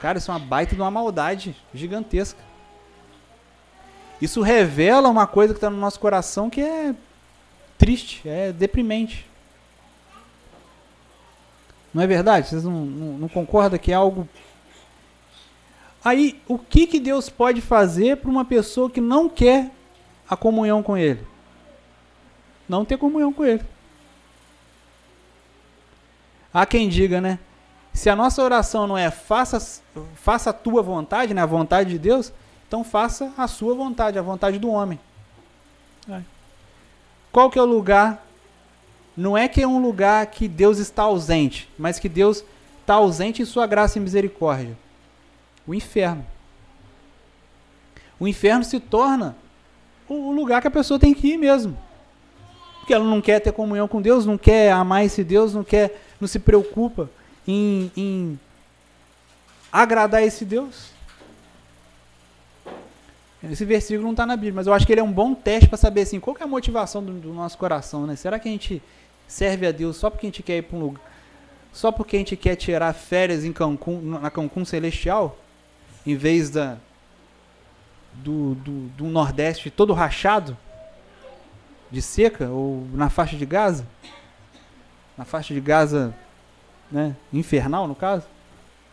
[0.00, 2.38] cara, isso é uma baita de uma maldade gigantesca.
[4.20, 6.94] Isso revela uma coisa que está no nosso coração que é
[7.76, 9.26] triste, é deprimente.
[11.92, 12.48] Não é verdade?
[12.48, 14.28] Vocês não, não, não concordam que é algo.
[16.04, 19.70] Aí, o que, que Deus pode fazer para uma pessoa que não quer
[20.28, 21.24] a comunhão com Ele?
[22.68, 23.62] Não ter comunhão com Ele.
[26.52, 27.38] Há quem diga, né?
[27.92, 29.82] Se a nossa oração não é faça,
[30.14, 31.42] faça a tua vontade, né?
[31.42, 32.32] A vontade de Deus,
[32.66, 34.98] então faça a sua vontade, a vontade do homem.
[36.08, 36.22] É.
[37.30, 38.21] Qual que é o lugar?
[39.16, 42.44] Não é que é um lugar que Deus está ausente, mas que Deus
[42.80, 44.76] está ausente em sua graça e misericórdia.
[45.66, 46.24] O inferno.
[48.18, 49.36] O inferno se torna
[50.08, 51.76] o lugar que a pessoa tem que ir mesmo.
[52.78, 56.00] Porque ela não quer ter comunhão com Deus, não quer amar esse Deus, não quer
[56.20, 57.10] não se preocupa
[57.46, 58.40] em, em
[59.72, 60.90] agradar esse Deus?
[63.50, 65.68] Esse versículo não está na Bíblia, mas eu acho que ele é um bom teste
[65.68, 68.14] para saber assim, qual é a motivação do, do, nosso coração, né?
[68.14, 68.80] Será que a gente
[69.32, 71.02] serve a Deus só porque a gente quer ir para um lugar,
[71.72, 75.38] só porque a gente quer tirar férias em Cancún, na Cancún Celestial,
[76.06, 76.76] em vez da
[78.14, 80.56] do, do, do Nordeste todo rachado
[81.90, 83.86] de seca ou na faixa de Gaza?
[85.16, 86.14] na faixa de Gaza,
[86.90, 88.26] né, infernal no caso?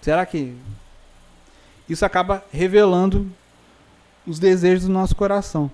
[0.01, 0.55] Será que
[1.87, 3.29] isso acaba revelando
[4.25, 5.71] os desejos do nosso coração?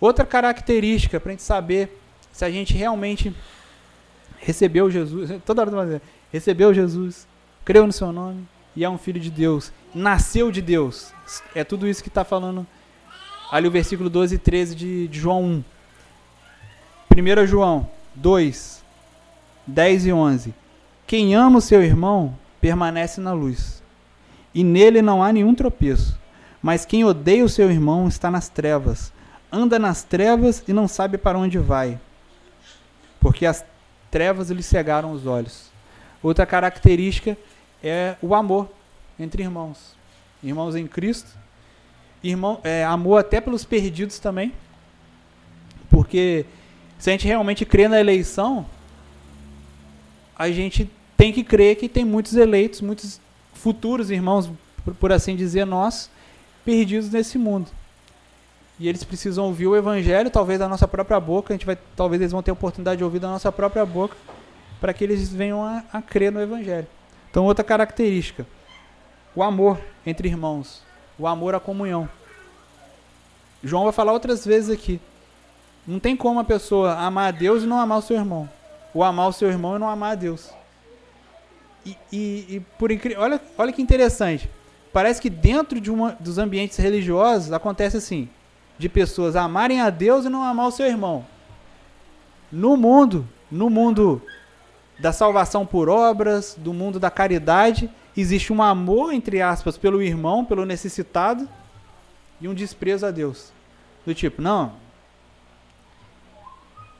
[0.00, 2.00] Outra característica para a gente saber
[2.32, 3.34] se a gente realmente
[4.42, 6.02] recebeu Jesus, toda hora dizer,
[6.32, 7.26] recebeu Jesus,
[7.64, 11.12] creu no seu nome e é um filho de Deus, nasceu de Deus.
[11.54, 12.66] É tudo isso que está falando
[13.50, 15.64] ali o versículo 12 e 13 de, de João 1.
[17.16, 18.82] 1 João 2,
[19.66, 20.54] 10 e 11.
[21.06, 23.82] Quem ama o seu irmão permanece na luz,
[24.54, 26.18] e nele não há nenhum tropeço.
[26.60, 29.12] Mas quem odeia o seu irmão está nas trevas,
[29.52, 32.00] anda nas trevas e não sabe para onde vai,
[33.20, 33.64] porque as
[34.12, 35.72] trevas lhe cegaram os olhos.
[36.22, 37.36] Outra característica
[37.82, 38.70] é o amor
[39.18, 39.96] entre irmãos,
[40.42, 41.30] irmãos em Cristo,
[42.22, 44.52] irmão, é, amor até pelos perdidos também,
[45.90, 46.46] porque
[46.98, 48.66] se a gente realmente crê na eleição,
[50.36, 53.20] a gente tem que crer que tem muitos eleitos, muitos
[53.54, 54.50] futuros irmãos,
[55.00, 56.10] por, assim dizer, nós,
[56.64, 57.70] perdidos nesse mundo.
[58.82, 62.20] E eles precisam ouvir o evangelho, talvez da nossa própria boca, a gente vai, talvez
[62.20, 64.16] eles vão ter a oportunidade de ouvir da nossa própria boca,
[64.80, 66.88] para que eles venham a, a crer no evangelho.
[67.30, 68.44] Então, outra característica,
[69.36, 70.82] o amor entre irmãos,
[71.16, 72.08] o amor à comunhão.
[73.62, 75.00] João vai falar outras vezes aqui.
[75.86, 78.48] Não tem como a pessoa amar a Deus e não amar o seu irmão
[78.94, 80.50] o amar o seu irmão e não amar a Deus.
[81.84, 84.48] E, e, e por incrível, olha, olha que interessante.
[84.92, 88.28] Parece que dentro de uma dos ambientes religiosos acontece assim,
[88.78, 91.24] de pessoas amarem a Deus e não amar o seu irmão.
[92.50, 94.22] No mundo, no mundo
[94.98, 100.44] da salvação por obras, do mundo da caridade, existe um amor entre aspas pelo irmão,
[100.44, 101.48] pelo necessitado
[102.40, 103.52] e um desprezo a Deus.
[104.04, 104.72] Do tipo, não,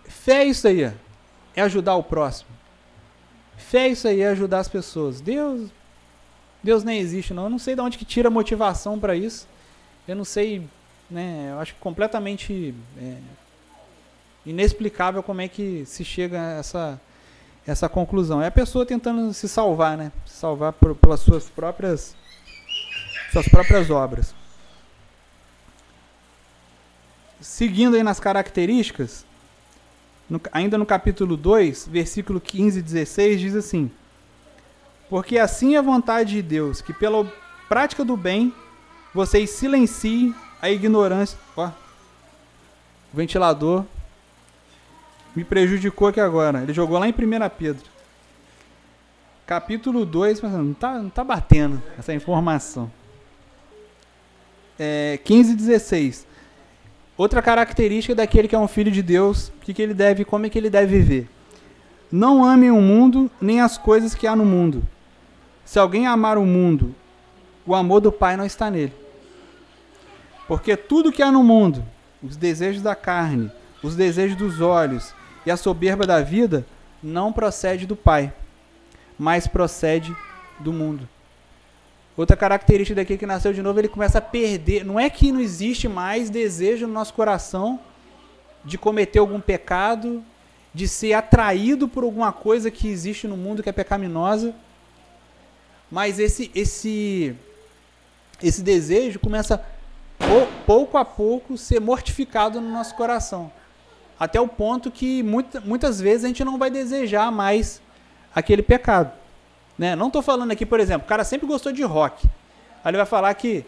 [0.04, 0.92] fé é isso aí
[1.54, 2.50] é ajudar o próximo.
[3.56, 5.20] Fé é isso aí, é ajudar as pessoas.
[5.20, 5.70] Deus,
[6.62, 7.44] Deus nem existe não.
[7.44, 9.46] Eu não sei de onde que tira motivação para isso.
[10.06, 10.66] Eu não sei,
[11.12, 11.50] né?
[11.52, 13.16] Eu acho completamente é,
[14.44, 17.00] inexplicável como é que se chega a essa
[17.66, 18.42] essa conclusão.
[18.42, 20.10] É a pessoa tentando se salvar, né?
[20.26, 22.16] Se salvar por, pelas suas próprias
[23.30, 24.34] suas próprias obras.
[27.40, 29.24] Seguindo aí nas características,
[30.28, 33.90] no, ainda no capítulo 2, versículo 15 e 16, diz assim:
[35.08, 37.24] Porque assim é a vontade de Deus, que pela
[37.68, 38.54] prática do bem
[39.14, 41.36] vocês silenciem a ignorância.
[41.56, 43.84] Ó, o ventilador
[45.34, 46.62] me prejudicou aqui agora.
[46.62, 47.14] Ele jogou lá em 1
[47.58, 47.90] Pedro.
[49.44, 52.90] Capítulo 2, mas não tá, não tá batendo essa informação.
[54.78, 56.26] É, 15 e 16.
[57.18, 60.48] Outra característica daquele que é um filho de Deus, que, que ele deve, como é
[60.48, 61.28] que ele deve viver?
[62.10, 64.82] Não ame o mundo, nem as coisas que há no mundo.
[65.64, 66.94] Se alguém amar o mundo,
[67.66, 69.01] o amor do Pai não está nele.
[70.46, 71.84] Porque tudo que há no mundo,
[72.22, 73.50] os desejos da carne,
[73.82, 76.64] os desejos dos olhos e a soberba da vida,
[77.02, 78.32] não procede do Pai,
[79.18, 80.14] mas procede
[80.60, 81.08] do mundo.
[82.16, 84.84] Outra característica daqui que nasceu de novo, ele começa a perder.
[84.84, 87.80] Não é que não existe mais desejo no nosso coração
[88.64, 90.22] de cometer algum pecado,
[90.74, 94.54] de ser atraído por alguma coisa que existe no mundo que é pecaminosa.
[95.90, 97.34] Mas esse esse
[98.42, 99.64] esse desejo começa
[100.66, 103.52] pouco a pouco ser mortificado no nosso coração.
[104.18, 107.80] Até o ponto que muita, muitas vezes a gente não vai desejar mais
[108.34, 109.12] aquele pecado.
[109.76, 109.96] Né?
[109.96, 112.26] Não estou falando aqui, por exemplo, o cara sempre gostou de rock.
[112.84, 113.64] Aí ele vai falar que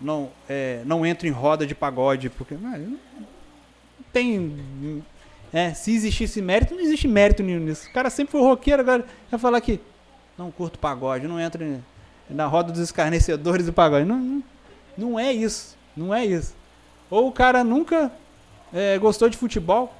[0.00, 2.98] não, é, não entra em roda de pagode, porque não
[4.12, 5.02] tem.
[5.52, 7.88] É, se existisse mérito, não existe mérito nenhum nisso.
[7.88, 9.80] O cara sempre foi roqueiro, agora vai falar que
[10.36, 11.80] não curto pagode, não entra
[12.28, 14.04] na roda dos escarnecedores do pagode.
[14.04, 14.42] Não, não,
[14.96, 15.76] não é isso.
[15.96, 16.54] Não é isso.
[17.10, 18.10] Ou o cara nunca
[18.72, 19.94] é, gostou de futebol,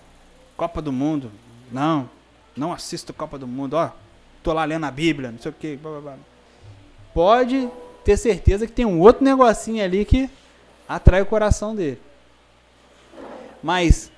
[0.57, 1.31] Copa do Mundo.
[1.71, 2.09] Não,
[2.57, 3.75] não assisto Copa do Mundo.
[3.75, 3.91] Ó,
[4.43, 5.79] tô lá lendo a Bíblia, não sei o que.
[7.13, 7.69] Pode
[8.05, 10.29] ter certeza que tem um outro negocinho ali que
[10.89, 12.01] atrai o coração dele.
[13.63, 14.11] Mas,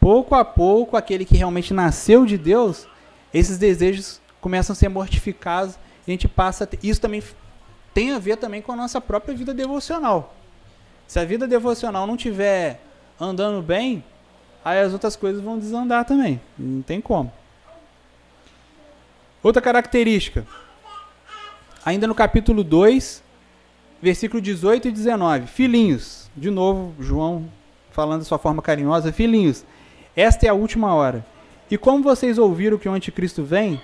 [0.00, 2.86] pouco a pouco, aquele que realmente nasceu de Deus,
[3.34, 5.74] esses desejos começam a ser mortificados
[6.06, 6.64] e a gente passa.
[6.64, 7.22] A ter, isso também
[7.94, 10.34] tem a ver também com a nossa própria vida devocional.
[11.06, 12.80] Se a vida devocional não tiver
[13.20, 14.04] andando bem,
[14.64, 16.40] aí as outras coisas vão desandar também.
[16.58, 17.32] Não tem como.
[19.42, 20.46] Outra característica.
[21.84, 23.22] Ainda no capítulo 2,
[24.00, 25.46] versículo 18 e 19.
[25.48, 27.48] Filhinhos, de novo, João
[27.90, 29.64] falando de sua forma carinhosa, filhinhos,
[30.16, 31.24] esta é a última hora.
[31.70, 33.80] E como vocês ouviram que o anticristo vem,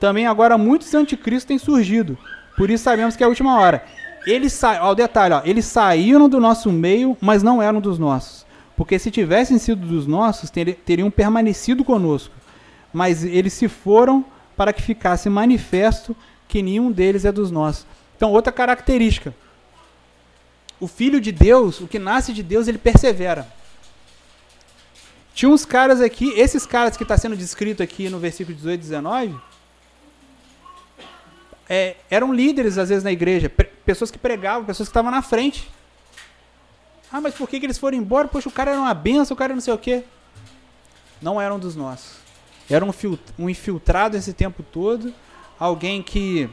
[0.00, 2.16] também agora muitos anticristos têm surgido.
[2.58, 3.84] Por isso sabemos que é a última hora.
[4.26, 4.82] Eles sa...
[4.82, 8.44] ó, o detalhe, ó, eles saíram do nosso meio, mas não eram dos nossos.
[8.76, 10.50] Porque se tivessem sido dos nossos,
[10.84, 12.34] teriam permanecido conosco.
[12.92, 14.24] Mas eles se foram
[14.56, 16.16] para que ficasse manifesto
[16.48, 17.86] que nenhum deles é dos nossos.
[18.16, 19.32] Então, outra característica.
[20.80, 23.46] O filho de Deus, o que nasce de Deus, ele persevera.
[25.32, 28.82] Tinha uns caras aqui, esses caras que está sendo descrito aqui no versículo 18 e
[28.82, 29.40] 19,
[31.68, 33.50] é, eram líderes às vezes na igreja,
[33.84, 35.70] pessoas que pregavam, pessoas que estavam na frente.
[37.12, 38.28] Ah, mas por que, que eles foram embora?
[38.28, 40.04] Poxa, o cara era uma benção, o cara não sei o quê.
[41.20, 42.18] Não eram dos nossos.
[42.70, 45.12] Era um, infiltrado esse tempo todo,
[45.58, 46.50] alguém que,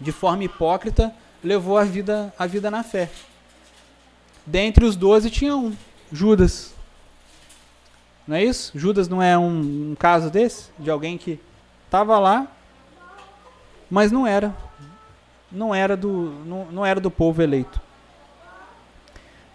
[0.00, 1.12] de forma hipócrita,
[1.42, 3.10] levou a vida, a vida na fé.
[4.46, 5.76] Dentre os doze tinha um,
[6.12, 6.72] Judas.
[8.26, 8.72] Não é isso?
[8.76, 10.70] Judas não é um, um caso desse?
[10.78, 11.40] De alguém que
[11.86, 12.55] estava lá,
[13.90, 14.54] mas não era.
[15.50, 17.80] Não era do, não, não era do povo eleito.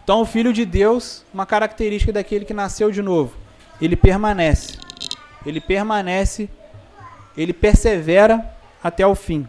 [0.03, 3.35] Então, o Filho de Deus, uma característica daquele que nasceu de novo,
[3.79, 4.77] ele permanece
[5.45, 6.49] ele permanece,
[7.35, 9.47] ele persevera até o fim.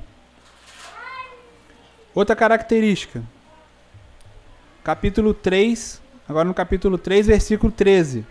[2.14, 3.22] Outra característica.
[4.84, 8.26] Capítulo 3, agora no capítulo 3, versículo 13.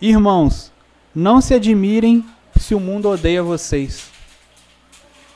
[0.00, 0.72] Irmãos,
[1.14, 2.24] não se admirem
[2.58, 4.10] se o mundo odeia vocês.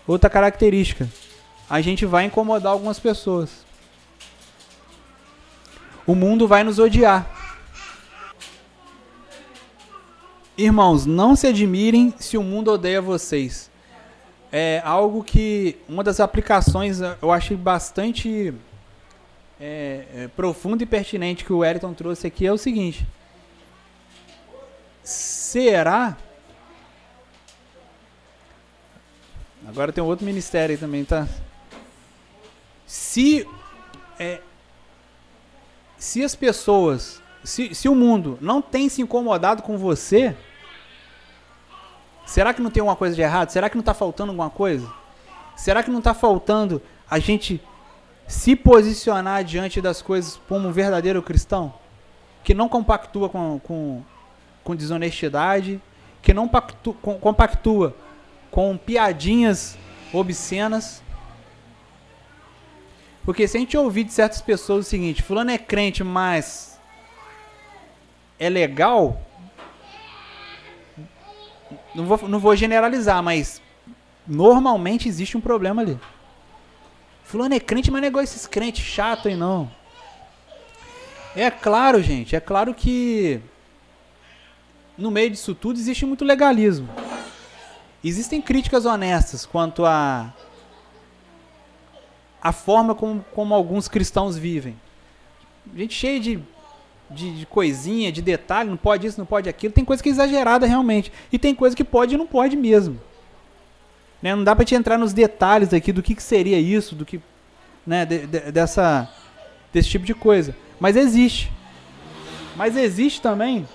[0.06, 1.08] Outra característica.
[1.68, 3.66] A gente vai incomodar algumas pessoas.
[6.06, 7.28] O mundo vai nos odiar.
[10.56, 13.70] Irmãos, não se admirem se o mundo odeia vocês.
[14.50, 18.54] É algo que uma das aplicações eu achei bastante
[19.60, 23.06] é, é, profundo e pertinente que o Wellington trouxe aqui é o seguinte:
[25.02, 26.16] será?
[29.66, 31.26] Agora tem um outro ministério aí também, tá?
[32.86, 33.46] Se
[34.18, 34.40] é,
[35.98, 40.36] se as pessoas, se, se o mundo não tem se incomodado com você,
[42.26, 43.50] Será que não tem alguma coisa de errado?
[43.50, 44.92] Será que não está faltando alguma coisa?
[45.54, 47.62] Será que não está faltando a gente
[48.26, 51.72] se posicionar diante das coisas como um verdadeiro cristão?
[52.42, 54.02] Que não compactua com, com,
[54.64, 55.80] com desonestidade,
[56.20, 57.94] que não pactua, com, compactua
[58.56, 59.76] com piadinhas
[60.14, 61.02] obscenas.
[63.22, 66.80] Porque se a gente ouvir de certas pessoas o seguinte, fulano é crente, mas
[68.38, 69.20] é legal,
[71.94, 73.60] não vou, não vou generalizar, mas
[74.26, 76.00] normalmente existe um problema ali.
[77.24, 79.70] Fulano é crente, mas não é esses crentes chato aí não.
[81.36, 83.38] É claro, gente, é claro que
[84.96, 86.88] no meio disso tudo existe muito legalismo.
[88.08, 90.32] Existem críticas honestas quanto a
[92.40, 94.76] a forma como, como alguns cristãos vivem.
[95.74, 96.38] Gente cheia de,
[97.10, 99.72] de, de, coisinha, de detalhe, não pode isso, não pode aquilo.
[99.72, 101.12] Tem coisa que é exagerada realmente.
[101.32, 103.00] E tem coisa que pode e não pode mesmo.
[104.22, 104.36] Né?
[104.36, 107.20] Não dá para te entrar nos detalhes aqui do que, que seria isso, do que.
[107.84, 109.12] Né, de, de, dessa,
[109.72, 110.54] desse tipo de coisa.
[110.78, 111.50] Mas existe.
[112.54, 113.66] Mas existe também.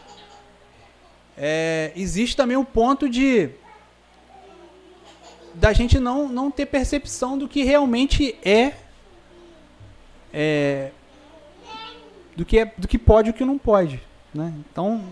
[1.37, 3.49] É, existe também o ponto de
[5.53, 8.73] da gente não, não ter percepção do que realmente é,
[10.33, 10.91] é
[12.35, 14.01] do que é do que pode e o que não pode,
[14.33, 14.53] né?
[14.71, 15.03] Então,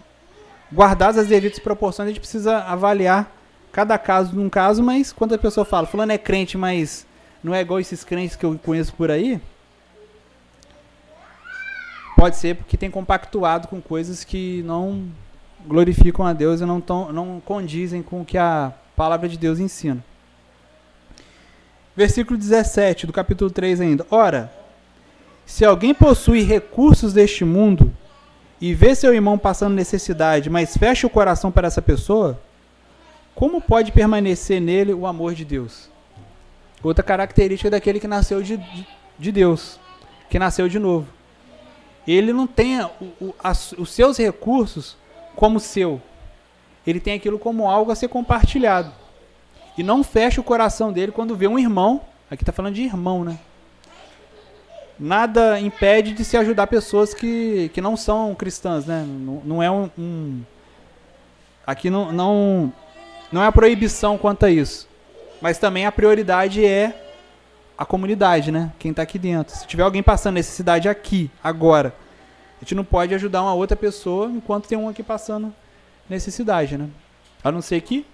[0.71, 3.35] guardadas as devidas proporções, a gente precisa avaliar
[3.71, 7.05] cada caso num caso, mas quando a pessoa fala, fulano é crente, mas
[7.43, 9.39] não é igual esses crentes que eu conheço por aí,
[12.15, 15.07] pode ser porque tem compactuado com coisas que não
[15.65, 19.59] glorificam a Deus e não, tão, não condizem com o que a palavra de Deus
[19.59, 20.03] ensina.
[21.99, 24.07] Versículo 17 do capítulo 3 ainda.
[24.09, 24.49] Ora,
[25.45, 27.91] se alguém possui recursos deste mundo
[28.61, 32.39] e vê seu irmão passando necessidade, mas fecha o coração para essa pessoa,
[33.35, 35.89] como pode permanecer nele o amor de Deus?
[36.81, 38.87] Outra característica daquele que nasceu de, de,
[39.19, 39.77] de Deus,
[40.29, 41.05] que nasceu de novo.
[42.07, 42.89] Ele não tem o,
[43.19, 44.95] o, as, os seus recursos
[45.35, 46.01] como seu.
[46.87, 48.93] Ele tem aquilo como algo a ser compartilhado
[49.79, 52.01] e não fecha o coração dele quando vê um irmão.
[52.29, 53.39] Aqui está falando de irmão, né?
[54.99, 59.05] Nada impede de se ajudar pessoas que, que não são cristãs, né?
[59.07, 60.41] Não, não é um, um,
[61.65, 62.73] Aqui não, não,
[63.31, 64.85] não é a proibição quanto a isso.
[65.39, 66.93] Mas também a prioridade é
[67.77, 68.73] a comunidade, né?
[68.77, 69.55] Quem está aqui dentro.
[69.55, 71.95] Se tiver alguém passando necessidade aqui, agora,
[72.57, 75.55] a gente não pode ajudar uma outra pessoa enquanto tem um aqui passando
[76.09, 76.89] necessidade, né?
[77.41, 78.05] A não ser que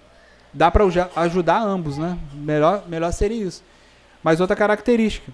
[0.56, 0.84] dá para
[1.16, 2.18] ajudar ambos, né?
[2.32, 3.62] Melhor, melhor seria isso.
[4.22, 5.30] Mas outra característica,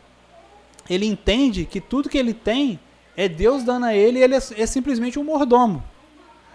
[0.91, 2.79] ele entende que tudo que ele tem
[3.17, 5.83] é Deus dando a ele e ele é, é simplesmente um mordomo.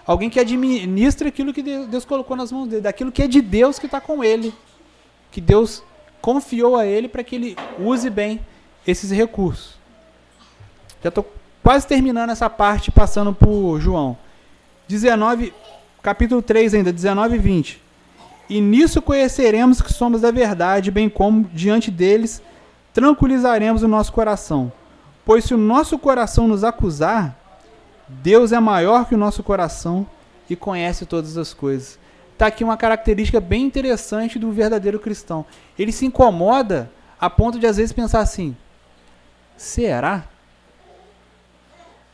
[0.06, 3.80] Alguém que administra aquilo que Deus colocou nas mãos dele, daquilo que é de Deus
[3.80, 4.54] que está com ele,
[5.32, 5.82] que Deus
[6.22, 8.42] confiou a ele para que ele use bem
[8.86, 9.76] esses recursos.
[11.02, 11.26] Já estou
[11.64, 14.18] quase terminando essa parte, passando por João.
[14.90, 15.54] 19,
[16.02, 17.87] capítulo 3 ainda, 19 e 20.
[18.50, 22.42] E nisso conheceremos que somos da verdade, bem como diante deles
[22.94, 24.72] tranquilizaremos o nosso coração.
[25.26, 27.38] Pois se o nosso coração nos acusar,
[28.08, 30.08] Deus é maior que o nosso coração
[30.50, 32.00] e conhece todas as coisas.
[32.34, 35.46] Está aqui uma característica bem interessante do verdadeiro cristão.
[35.78, 36.90] Ele se incomoda
[37.20, 38.56] a ponto de às vezes pensar assim:
[39.58, 40.24] será?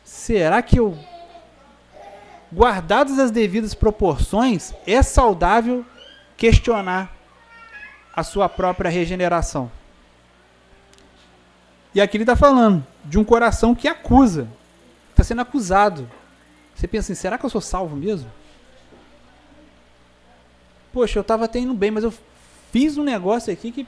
[0.02, 0.96] Será que eu,
[2.52, 5.84] guardadas as devidas proporções, é saudável
[6.36, 7.14] questionar
[8.14, 9.70] a sua própria regeneração.
[11.94, 14.48] E aqui ele está falando de um coração que acusa,
[15.10, 16.10] está sendo acusado.
[16.74, 18.30] Você pensa assim, será que eu sou salvo mesmo?
[20.92, 22.12] Poxa, eu estava tendo bem, mas eu
[22.72, 23.86] fiz um negócio aqui que.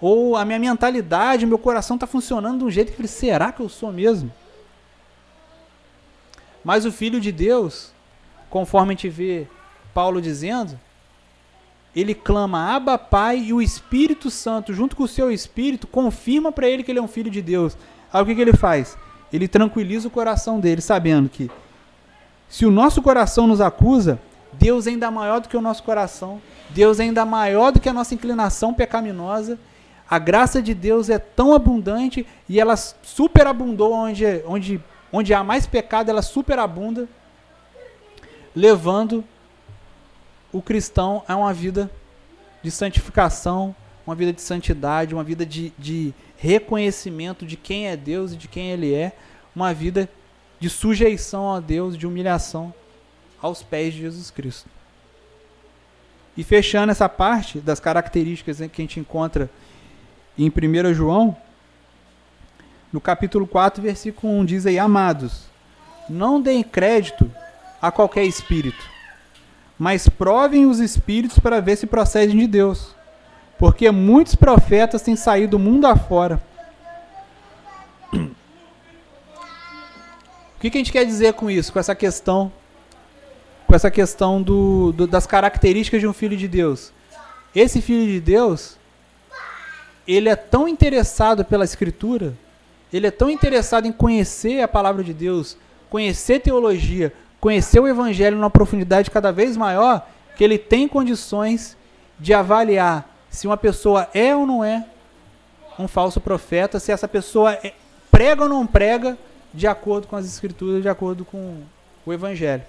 [0.00, 3.68] Ou a minha mentalidade, meu coração está funcionando de um jeito que será que eu
[3.68, 4.32] sou mesmo?
[6.64, 7.92] Mas o Filho de Deus,
[8.48, 9.46] conforme a gente vê
[9.92, 10.78] Paulo dizendo,
[11.94, 16.68] ele clama Abba Pai e o Espírito Santo, junto com o seu Espírito, confirma para
[16.68, 17.76] ele que ele é um filho de Deus.
[18.12, 18.96] Aí o que, que ele faz?
[19.32, 21.50] Ele tranquiliza o coração dele, sabendo que
[22.48, 24.20] se o nosso coração nos acusa,
[24.52, 27.88] Deus é ainda maior do que o nosso coração, Deus é ainda maior do que
[27.88, 29.58] a nossa inclinação pecaminosa.
[30.08, 34.82] A graça de Deus é tão abundante e ela superabundou onde, onde,
[35.12, 37.08] onde há mais pecado, ela superabunda,
[38.54, 39.24] levando
[40.52, 41.90] o cristão é uma vida
[42.62, 43.74] de santificação,
[44.06, 48.48] uma vida de santidade, uma vida de, de reconhecimento de quem é Deus e de
[48.48, 49.12] quem Ele é,
[49.54, 50.08] uma vida
[50.58, 52.74] de sujeição a Deus, de humilhação
[53.40, 54.68] aos pés de Jesus Cristo.
[56.36, 59.48] E fechando essa parte das características que a gente encontra
[60.38, 61.36] em 1 João,
[62.92, 65.44] no capítulo 4, versículo 1, diz aí: Amados,
[66.08, 67.30] não deem crédito
[67.80, 68.89] a qualquer espírito
[69.80, 72.94] mas provem os espíritos para ver se procedem de Deus.
[73.58, 76.40] Porque muitos profetas têm saído do mundo afora.
[78.12, 78.28] O
[80.60, 82.52] que, que a gente quer dizer com isso, com essa questão?
[83.70, 86.92] com essa questão do, do, das características de um filho de Deus.
[87.54, 88.76] Esse filho de Deus,
[90.08, 92.34] ele é tão interessado pela Escritura,
[92.92, 95.56] ele é tão interessado em conhecer a palavra de Deus,
[95.88, 101.76] conhecer teologia, conhecer o Evangelho numa profundidade cada vez maior, que ele tem condições
[102.18, 104.84] de avaliar se uma pessoa é ou não é
[105.78, 107.72] um falso profeta, se essa pessoa é,
[108.10, 109.16] prega ou não prega
[109.54, 111.62] de acordo com as Escrituras, de acordo com
[112.04, 112.62] o Evangelho.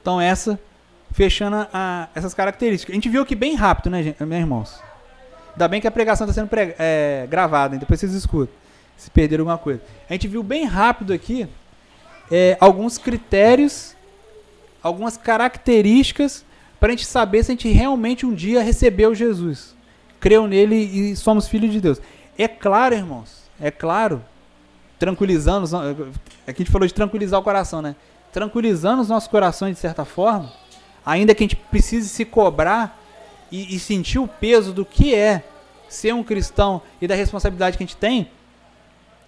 [0.00, 0.58] Então essa,
[1.12, 2.92] fechando a, essas características.
[2.92, 4.82] A gente viu aqui bem rápido, né, gente, meus irmãos?
[5.52, 7.80] Ainda bem que a pregação está sendo prega, é, gravada, hein?
[7.80, 8.54] depois vocês escutam,
[8.96, 9.82] se perderam alguma coisa.
[10.08, 11.48] A gente viu bem rápido aqui
[12.30, 13.94] é, alguns critérios,
[14.82, 16.44] algumas características
[16.78, 19.74] para a gente saber se a gente realmente um dia recebeu Jesus,
[20.20, 22.00] creu nele e somos filhos de Deus.
[22.36, 24.22] É claro, irmãos, é claro,
[24.98, 26.12] tranquilizando, aqui
[26.46, 27.96] a gente falou de tranquilizar o coração, né?
[28.32, 30.52] tranquilizando os nossos corações de certa forma,
[31.04, 33.00] ainda que a gente precise se cobrar
[33.50, 35.42] e, e sentir o peso do que é
[35.88, 38.30] ser um cristão e da responsabilidade que a gente tem,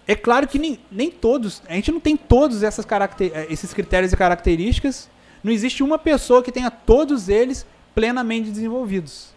[0.08, 2.86] é claro que nem, nem todos, a gente não tem todos essas
[3.20, 5.10] eh, esses critérios e características,
[5.44, 9.34] não existe uma pessoa que tenha todos eles plenamente desenvolvidos.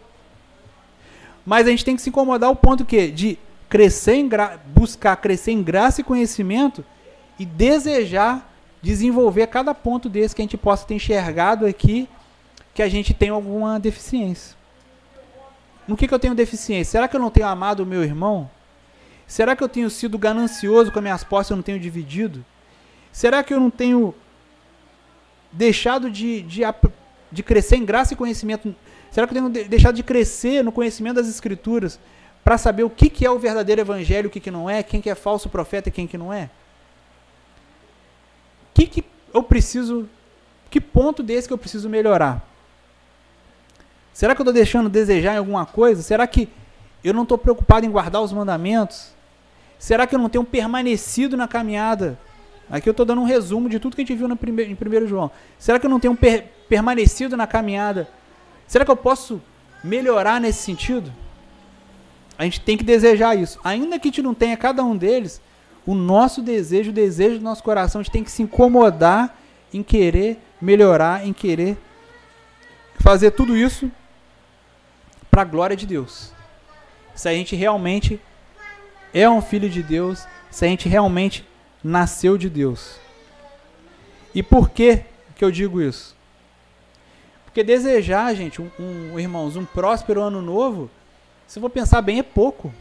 [1.44, 4.30] Mas a gente tem que se incomodar ao ponto que de crescer em
[4.66, 6.82] buscar crescer em graça e conhecimento
[7.38, 8.50] e desejar
[8.80, 12.08] desenvolver cada ponto desse que a gente possa ter enxergado aqui
[12.72, 14.56] que a gente tem alguma deficiência.
[15.86, 16.92] No que, que eu tenho deficiência?
[16.92, 18.48] Será que eu não tenho amado o meu irmão?
[19.32, 22.44] Será que eu tenho sido ganancioso com as minhas posses e eu não tenho dividido?
[23.10, 24.14] Será que eu não tenho
[25.50, 26.60] deixado de, de,
[27.30, 28.74] de crescer em graça e conhecimento?
[29.10, 31.98] Será que eu tenho deixado de crescer no conhecimento das Escrituras
[32.44, 35.00] para saber o que, que é o verdadeiro evangelho, o que, que não é, quem
[35.00, 36.50] que é falso profeta e quem que não é?
[38.74, 40.06] que, que eu preciso,
[40.70, 42.46] que ponto desse que eu preciso melhorar?
[44.12, 46.02] Será que eu estou deixando desejar em alguma coisa?
[46.02, 46.50] Será que
[47.02, 49.21] eu não estou preocupado em guardar os mandamentos?
[49.82, 52.16] Será que eu não tenho permanecido na caminhada?
[52.70, 54.74] Aqui eu estou dando um resumo de tudo que a gente viu no primeiro, em
[54.74, 55.28] 1 João.
[55.58, 58.08] Será que eu não tenho per, permanecido na caminhada?
[58.64, 59.42] Será que eu posso
[59.82, 61.12] melhorar nesse sentido?
[62.38, 63.58] A gente tem que desejar isso.
[63.64, 65.42] Ainda que a gente não tenha cada um deles,
[65.84, 69.36] o nosso desejo, o desejo do nosso coração, a gente tem que se incomodar
[69.74, 71.76] em querer melhorar, em querer
[73.00, 73.90] fazer tudo isso
[75.28, 76.32] para a glória de Deus.
[77.16, 78.20] Se a gente realmente
[79.12, 81.46] é um filho de Deus, se a gente realmente
[81.82, 82.98] nasceu de Deus.
[84.34, 85.04] E por que
[85.36, 86.16] que eu digo isso?
[87.44, 90.90] Porque desejar, gente, um, um irmãos, um próspero ano novo,
[91.46, 92.72] se eu vou pensar bem, é pouco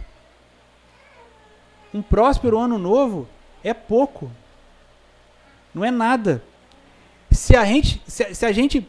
[1.94, 3.28] um próspero ano novo
[3.64, 4.32] é pouco.
[5.74, 6.44] Não é nada.
[7.30, 8.88] Se a gente, se, se a gente,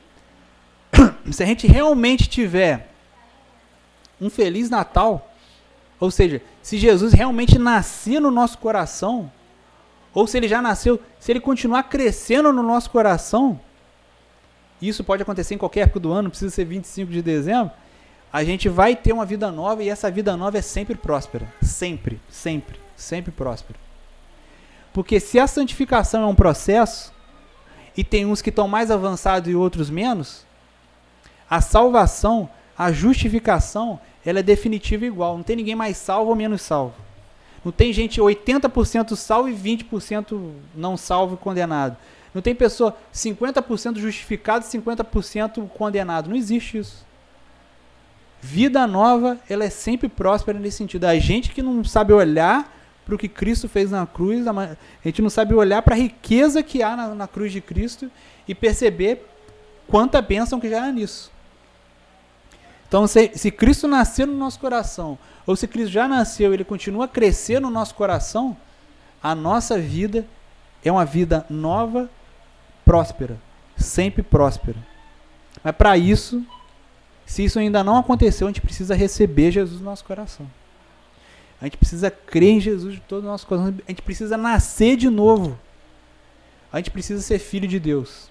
[1.30, 2.88] se a gente realmente tiver
[4.20, 5.31] um feliz Natal,
[6.02, 9.30] ou seja, se Jesus realmente nascer no nosso coração,
[10.12, 13.60] ou se ele já nasceu, se ele continuar crescendo no nosso coração,
[14.80, 17.70] isso pode acontecer em qualquer época do ano, não precisa ser 25 de dezembro,
[18.32, 21.46] a gente vai ter uma vida nova e essa vida nova é sempre próspera.
[21.62, 23.78] Sempre, sempre sempre próspero.
[24.92, 27.12] Porque se a santificação é um processo,
[27.96, 30.46] e tem uns que estão mais avançados e outros menos,
[31.48, 35.36] a salvação, a justificação, ela é definitiva igual.
[35.36, 36.94] Não tem ninguém mais salvo ou menos salvo.
[37.64, 41.96] Não tem gente 80% salvo e 20% não salvo e condenado.
[42.34, 46.28] Não tem pessoa 50% justificado e 50% condenado.
[46.28, 47.04] Não existe isso.
[48.40, 51.04] Vida nova, ela é sempre próspera nesse sentido.
[51.04, 52.72] A gente que não sabe olhar
[53.04, 56.62] para o que Cristo fez na cruz, a gente não sabe olhar para a riqueza
[56.62, 58.10] que há na, na, cruz de Cristo
[58.46, 59.26] e perceber
[59.88, 61.31] quanta bênção que já há nisso.
[62.92, 67.06] Então, se, se Cristo nasceu no nosso coração, ou se Cristo já nasceu ele continua
[67.06, 68.54] a crescer no nosso coração,
[69.22, 70.26] a nossa vida
[70.84, 72.10] é uma vida nova,
[72.84, 73.38] próspera,
[73.78, 74.76] sempre próspera.
[75.64, 76.44] Mas para isso,
[77.24, 80.46] se isso ainda não aconteceu, a gente precisa receber Jesus no nosso coração.
[81.62, 83.74] A gente precisa crer em Jesus de todo o nosso coração.
[83.88, 85.58] A gente precisa nascer de novo.
[86.70, 88.30] A gente precisa ser filho de Deus.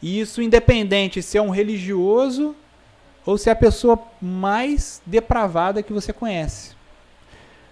[0.00, 2.56] E isso independente se é um religioso
[3.26, 6.76] ou se é a pessoa mais depravada que você conhece.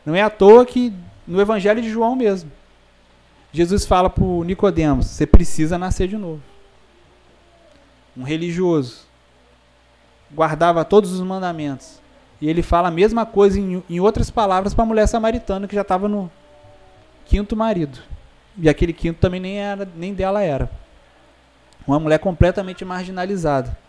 [0.05, 0.93] Não é à toa que
[1.27, 2.51] no Evangelho de João mesmo,
[3.53, 6.43] Jesus fala para Nicodemos, você precisa nascer de novo.
[8.17, 9.07] Um religioso
[10.35, 12.01] guardava todos os mandamentos,
[12.41, 15.75] e ele fala a mesma coisa em, em outras palavras para a mulher samaritana que
[15.75, 16.31] já estava no
[17.25, 18.01] quinto marido.
[18.59, 20.69] e aquele quinto também nem, era, nem dela era.
[21.87, 23.84] Uma mulher completamente marginalizada.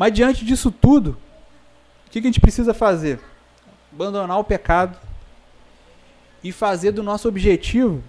[0.00, 1.18] Mas diante disso tudo,
[2.06, 3.20] o que, a gente precisa fazer?
[3.92, 4.98] Abandonar o pecado
[6.42, 8.02] e fazer do nosso objetivo,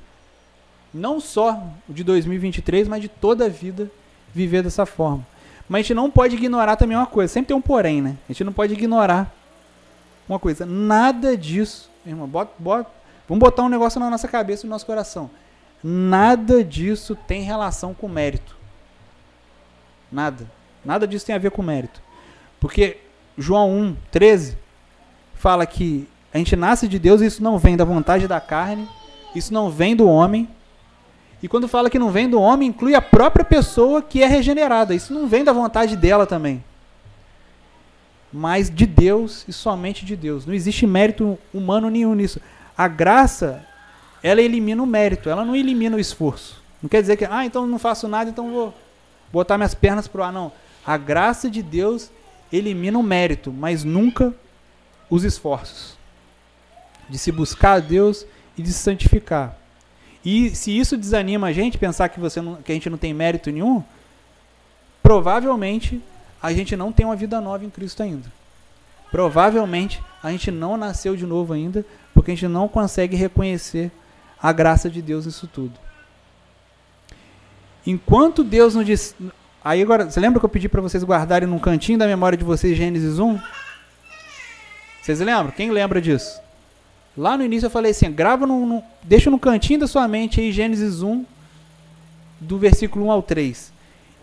[0.93, 3.91] não só o de 2023, mas de toda a vida,
[4.33, 5.27] viver dessa forma.
[5.67, 8.15] Mas a gente não pode ignorar também uma coisa, sempre tem um porém, né?
[8.29, 9.29] A gente não pode ignorar
[10.29, 12.89] uma coisa, nada disso, irmão, bota, bota,
[13.27, 15.29] vamos botar um negócio na nossa cabeça e no nosso coração.
[15.83, 18.55] Nada disso tem relação com mérito.
[20.09, 20.61] Nada.
[20.84, 22.01] Nada disso tem a ver com mérito.
[22.59, 22.97] Porque
[23.38, 24.57] João 1, 13
[25.36, 28.88] fala que a gente nasce de Deus e isso não vem da vontade da carne,
[29.36, 30.47] isso não vem do homem.
[31.43, 34.93] E quando fala que não vem do homem, inclui a própria pessoa que é regenerada.
[34.93, 36.63] Isso não vem da vontade dela também.
[38.32, 40.45] Mas de Deus e somente de Deus.
[40.45, 42.39] Não existe mérito humano nenhum nisso.
[42.77, 43.65] A graça,
[44.21, 46.61] ela elimina o mérito, ela não elimina o esforço.
[46.82, 48.73] Não quer dizer que, ah, então não faço nada, então vou
[49.34, 50.32] botar minhas pernas pro ar.
[50.32, 50.51] Não.
[50.86, 52.09] A graça de Deus
[52.51, 54.34] elimina o mérito, mas nunca
[55.09, 55.97] os esforços
[57.09, 58.25] de se buscar a Deus
[58.57, 59.57] e de se santificar.
[60.23, 63.13] E se isso desanima a gente, pensar que, você não, que a gente não tem
[63.13, 63.84] mérito nenhum,
[65.03, 66.01] provavelmente
[66.41, 68.32] a gente não tem uma vida nova em Cristo ainda.
[69.11, 73.91] Provavelmente a gente não nasceu de novo ainda, porque a gente não consegue reconhecer
[74.41, 75.73] a graça de Deus nisso tudo.
[77.86, 79.15] Enquanto Deus diz,
[79.64, 82.43] Aí agora, você lembra que eu pedi para vocês guardarem num cantinho da memória de
[82.43, 83.39] vocês Gênesis 1?
[85.01, 85.51] Vocês lembram?
[85.51, 86.41] Quem lembra disso?
[87.16, 90.51] Lá no início eu falei assim, grava no, deixa no cantinho da sua mente aí
[90.51, 91.26] Gênesis 1
[92.39, 93.72] do versículo 1 ao 3.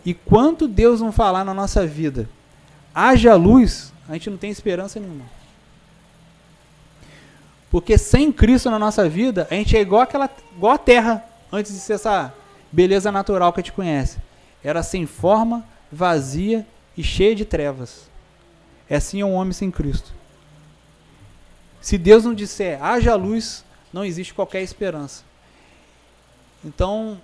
[0.05, 2.27] E quanto Deus não falar na nossa vida,
[2.93, 5.25] haja luz, a gente não tem esperança nenhuma.
[7.71, 11.71] Porque sem Cristo na nossa vida, a gente é igual aquela igual a terra antes
[11.71, 12.33] de ser essa
[12.69, 14.17] beleza natural que a gente conhece
[14.63, 16.65] era sem forma, vazia
[16.97, 18.09] e cheia de trevas.
[18.89, 20.13] É assim é um homem sem Cristo.
[21.81, 25.23] Se Deus não disser haja luz, não existe qualquer esperança.
[26.63, 27.19] Então,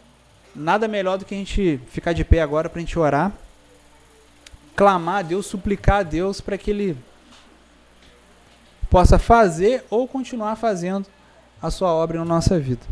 [0.55, 3.33] nada melhor do que a gente ficar de pé agora para a gente orar,
[4.75, 6.97] clamar a Deus, suplicar a Deus para que Ele
[8.89, 11.05] possa fazer ou continuar fazendo
[11.61, 12.85] a sua obra na nossa vida.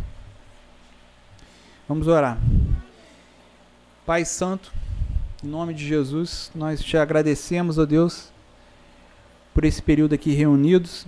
[1.87, 2.37] Vamos orar.
[4.05, 4.73] Pai Santo,
[5.41, 8.33] em nome de Jesus, nós te agradecemos, ó Deus,
[9.53, 11.07] por esse período aqui reunidos.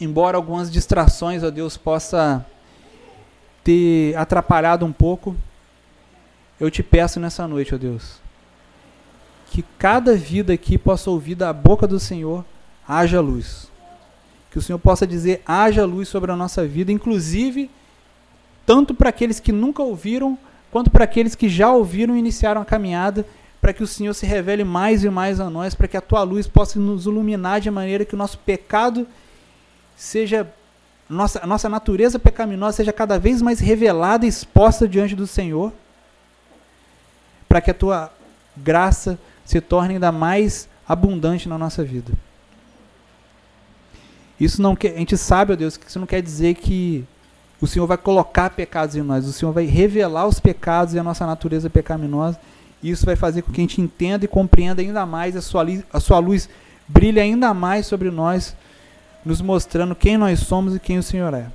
[0.00, 2.42] Embora algumas distrações, ó Deus, possa
[3.62, 5.36] ter atrapalhado um pouco,
[6.58, 8.18] eu te peço nessa noite, ó Deus,
[9.50, 12.46] que cada vida aqui possa ouvir da boca do Senhor,
[12.86, 13.70] haja luz.
[14.50, 17.70] Que o Senhor possa dizer, haja luz sobre a nossa vida, inclusive
[18.64, 20.38] tanto para aqueles que nunca ouviram,
[20.70, 23.26] quanto para aqueles que já ouviram e iniciaram a caminhada,
[23.60, 26.22] para que o Senhor se revele mais e mais a nós, para que a tua
[26.22, 29.06] luz possa nos iluminar de maneira que o nosso pecado
[29.96, 30.48] seja
[31.08, 35.72] nossa nossa natureza pecaminosa seja cada vez mais revelada e exposta diante do Senhor,
[37.48, 38.12] para que a tua
[38.56, 42.12] graça se torne ainda mais abundante na nossa vida.
[44.38, 47.04] Isso não quer, a gente sabe, ó Deus, que isso não quer dizer que
[47.60, 51.02] o Senhor vai colocar pecados em nós, o Senhor vai revelar os pecados e a
[51.02, 52.38] nossa natureza pecaminosa.
[52.82, 55.66] E isso vai fazer com que a gente entenda e compreenda ainda mais, a sua,
[55.92, 56.48] a sua luz
[56.86, 58.56] brilhe ainda mais sobre nós,
[59.24, 61.46] nos mostrando quem nós somos e quem o Senhor é.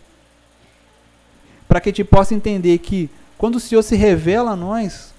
[1.68, 5.14] Para que a gente possa entender que quando o Senhor se revela a nós,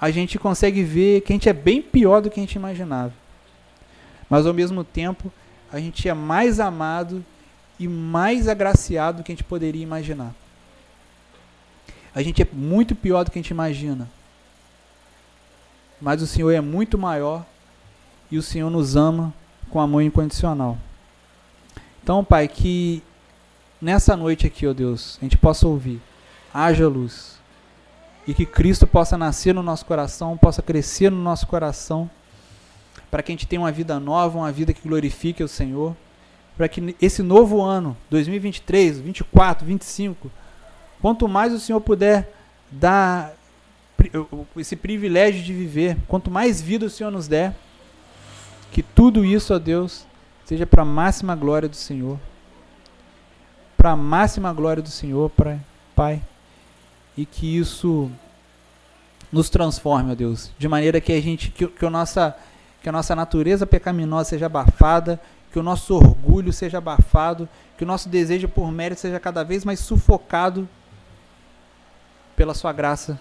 [0.00, 3.12] a gente consegue ver que a gente é bem pior do que a gente imaginava.
[4.28, 5.32] Mas ao mesmo tempo,
[5.72, 7.24] a gente é mais amado
[7.82, 10.32] e mais agraciado do que a gente poderia imaginar.
[12.14, 14.08] A gente é muito pior do que a gente imagina.
[16.00, 17.44] Mas o Senhor é muito maior
[18.30, 19.34] e o Senhor nos ama
[19.68, 20.78] com amor incondicional.
[22.02, 23.02] Então, Pai, que
[23.80, 26.00] nessa noite aqui, ó Deus, a gente possa ouvir,
[26.54, 27.40] haja luz,
[28.26, 32.08] e que Cristo possa nascer no nosso coração, possa crescer no nosso coração,
[33.10, 35.96] para que a gente tenha uma vida nova, uma vida que glorifique o Senhor
[36.56, 40.30] para que esse novo ano, 2023, 24, 25,
[41.00, 42.32] quanto mais o Senhor puder
[42.70, 43.34] dar
[44.56, 47.54] esse privilégio de viver, quanto mais vida o Senhor nos der,
[48.70, 50.06] que tudo isso, ó Deus,
[50.44, 52.18] seja para a máxima glória do Senhor.
[53.76, 55.30] Para a máxima glória do Senhor,
[55.94, 56.22] Pai.
[57.16, 58.10] E que isso
[59.30, 62.36] nos transforme, ó Deus, de maneira que a gente que, que, a nossa
[62.82, 65.20] que a nossa natureza pecaminosa seja abafada
[65.52, 67.46] que o nosso orgulho seja abafado,
[67.76, 70.66] que o nosso desejo por mérito seja cada vez mais sufocado
[72.34, 73.20] pela Sua graça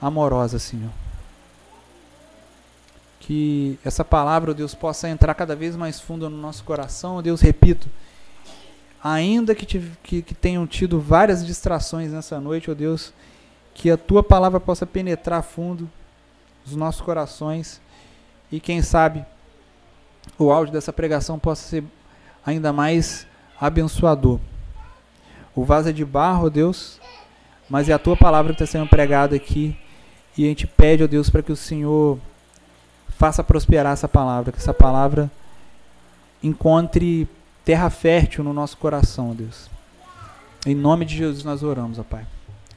[0.00, 0.90] amorosa, Senhor.
[3.18, 7.88] Que essa palavra, Deus, possa entrar cada vez mais fundo no nosso coração, Deus, repito,
[9.02, 9.64] ainda que,
[10.02, 13.12] que, que tenham tido várias distrações nessa noite, ó Deus,
[13.72, 15.88] que a tua palavra possa penetrar fundo
[16.66, 17.80] nos nossos corações
[18.52, 19.24] e quem sabe
[20.38, 21.84] o áudio dessa pregação possa ser
[22.44, 23.26] ainda mais
[23.60, 24.38] abençoador.
[25.54, 27.00] O vaso é de barro, ó Deus,
[27.68, 29.76] mas é a tua palavra que está sendo pregada aqui
[30.36, 32.18] e a gente pede, ó Deus, para que o Senhor
[33.10, 35.30] faça prosperar essa palavra, que essa palavra
[36.42, 37.28] encontre
[37.64, 39.68] terra fértil no nosso coração, ó Deus.
[40.64, 42.26] Em nome de Jesus nós oramos, ó Pai.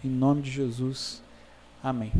[0.04, 1.22] Em nome de Jesus.
[1.82, 2.12] Amém.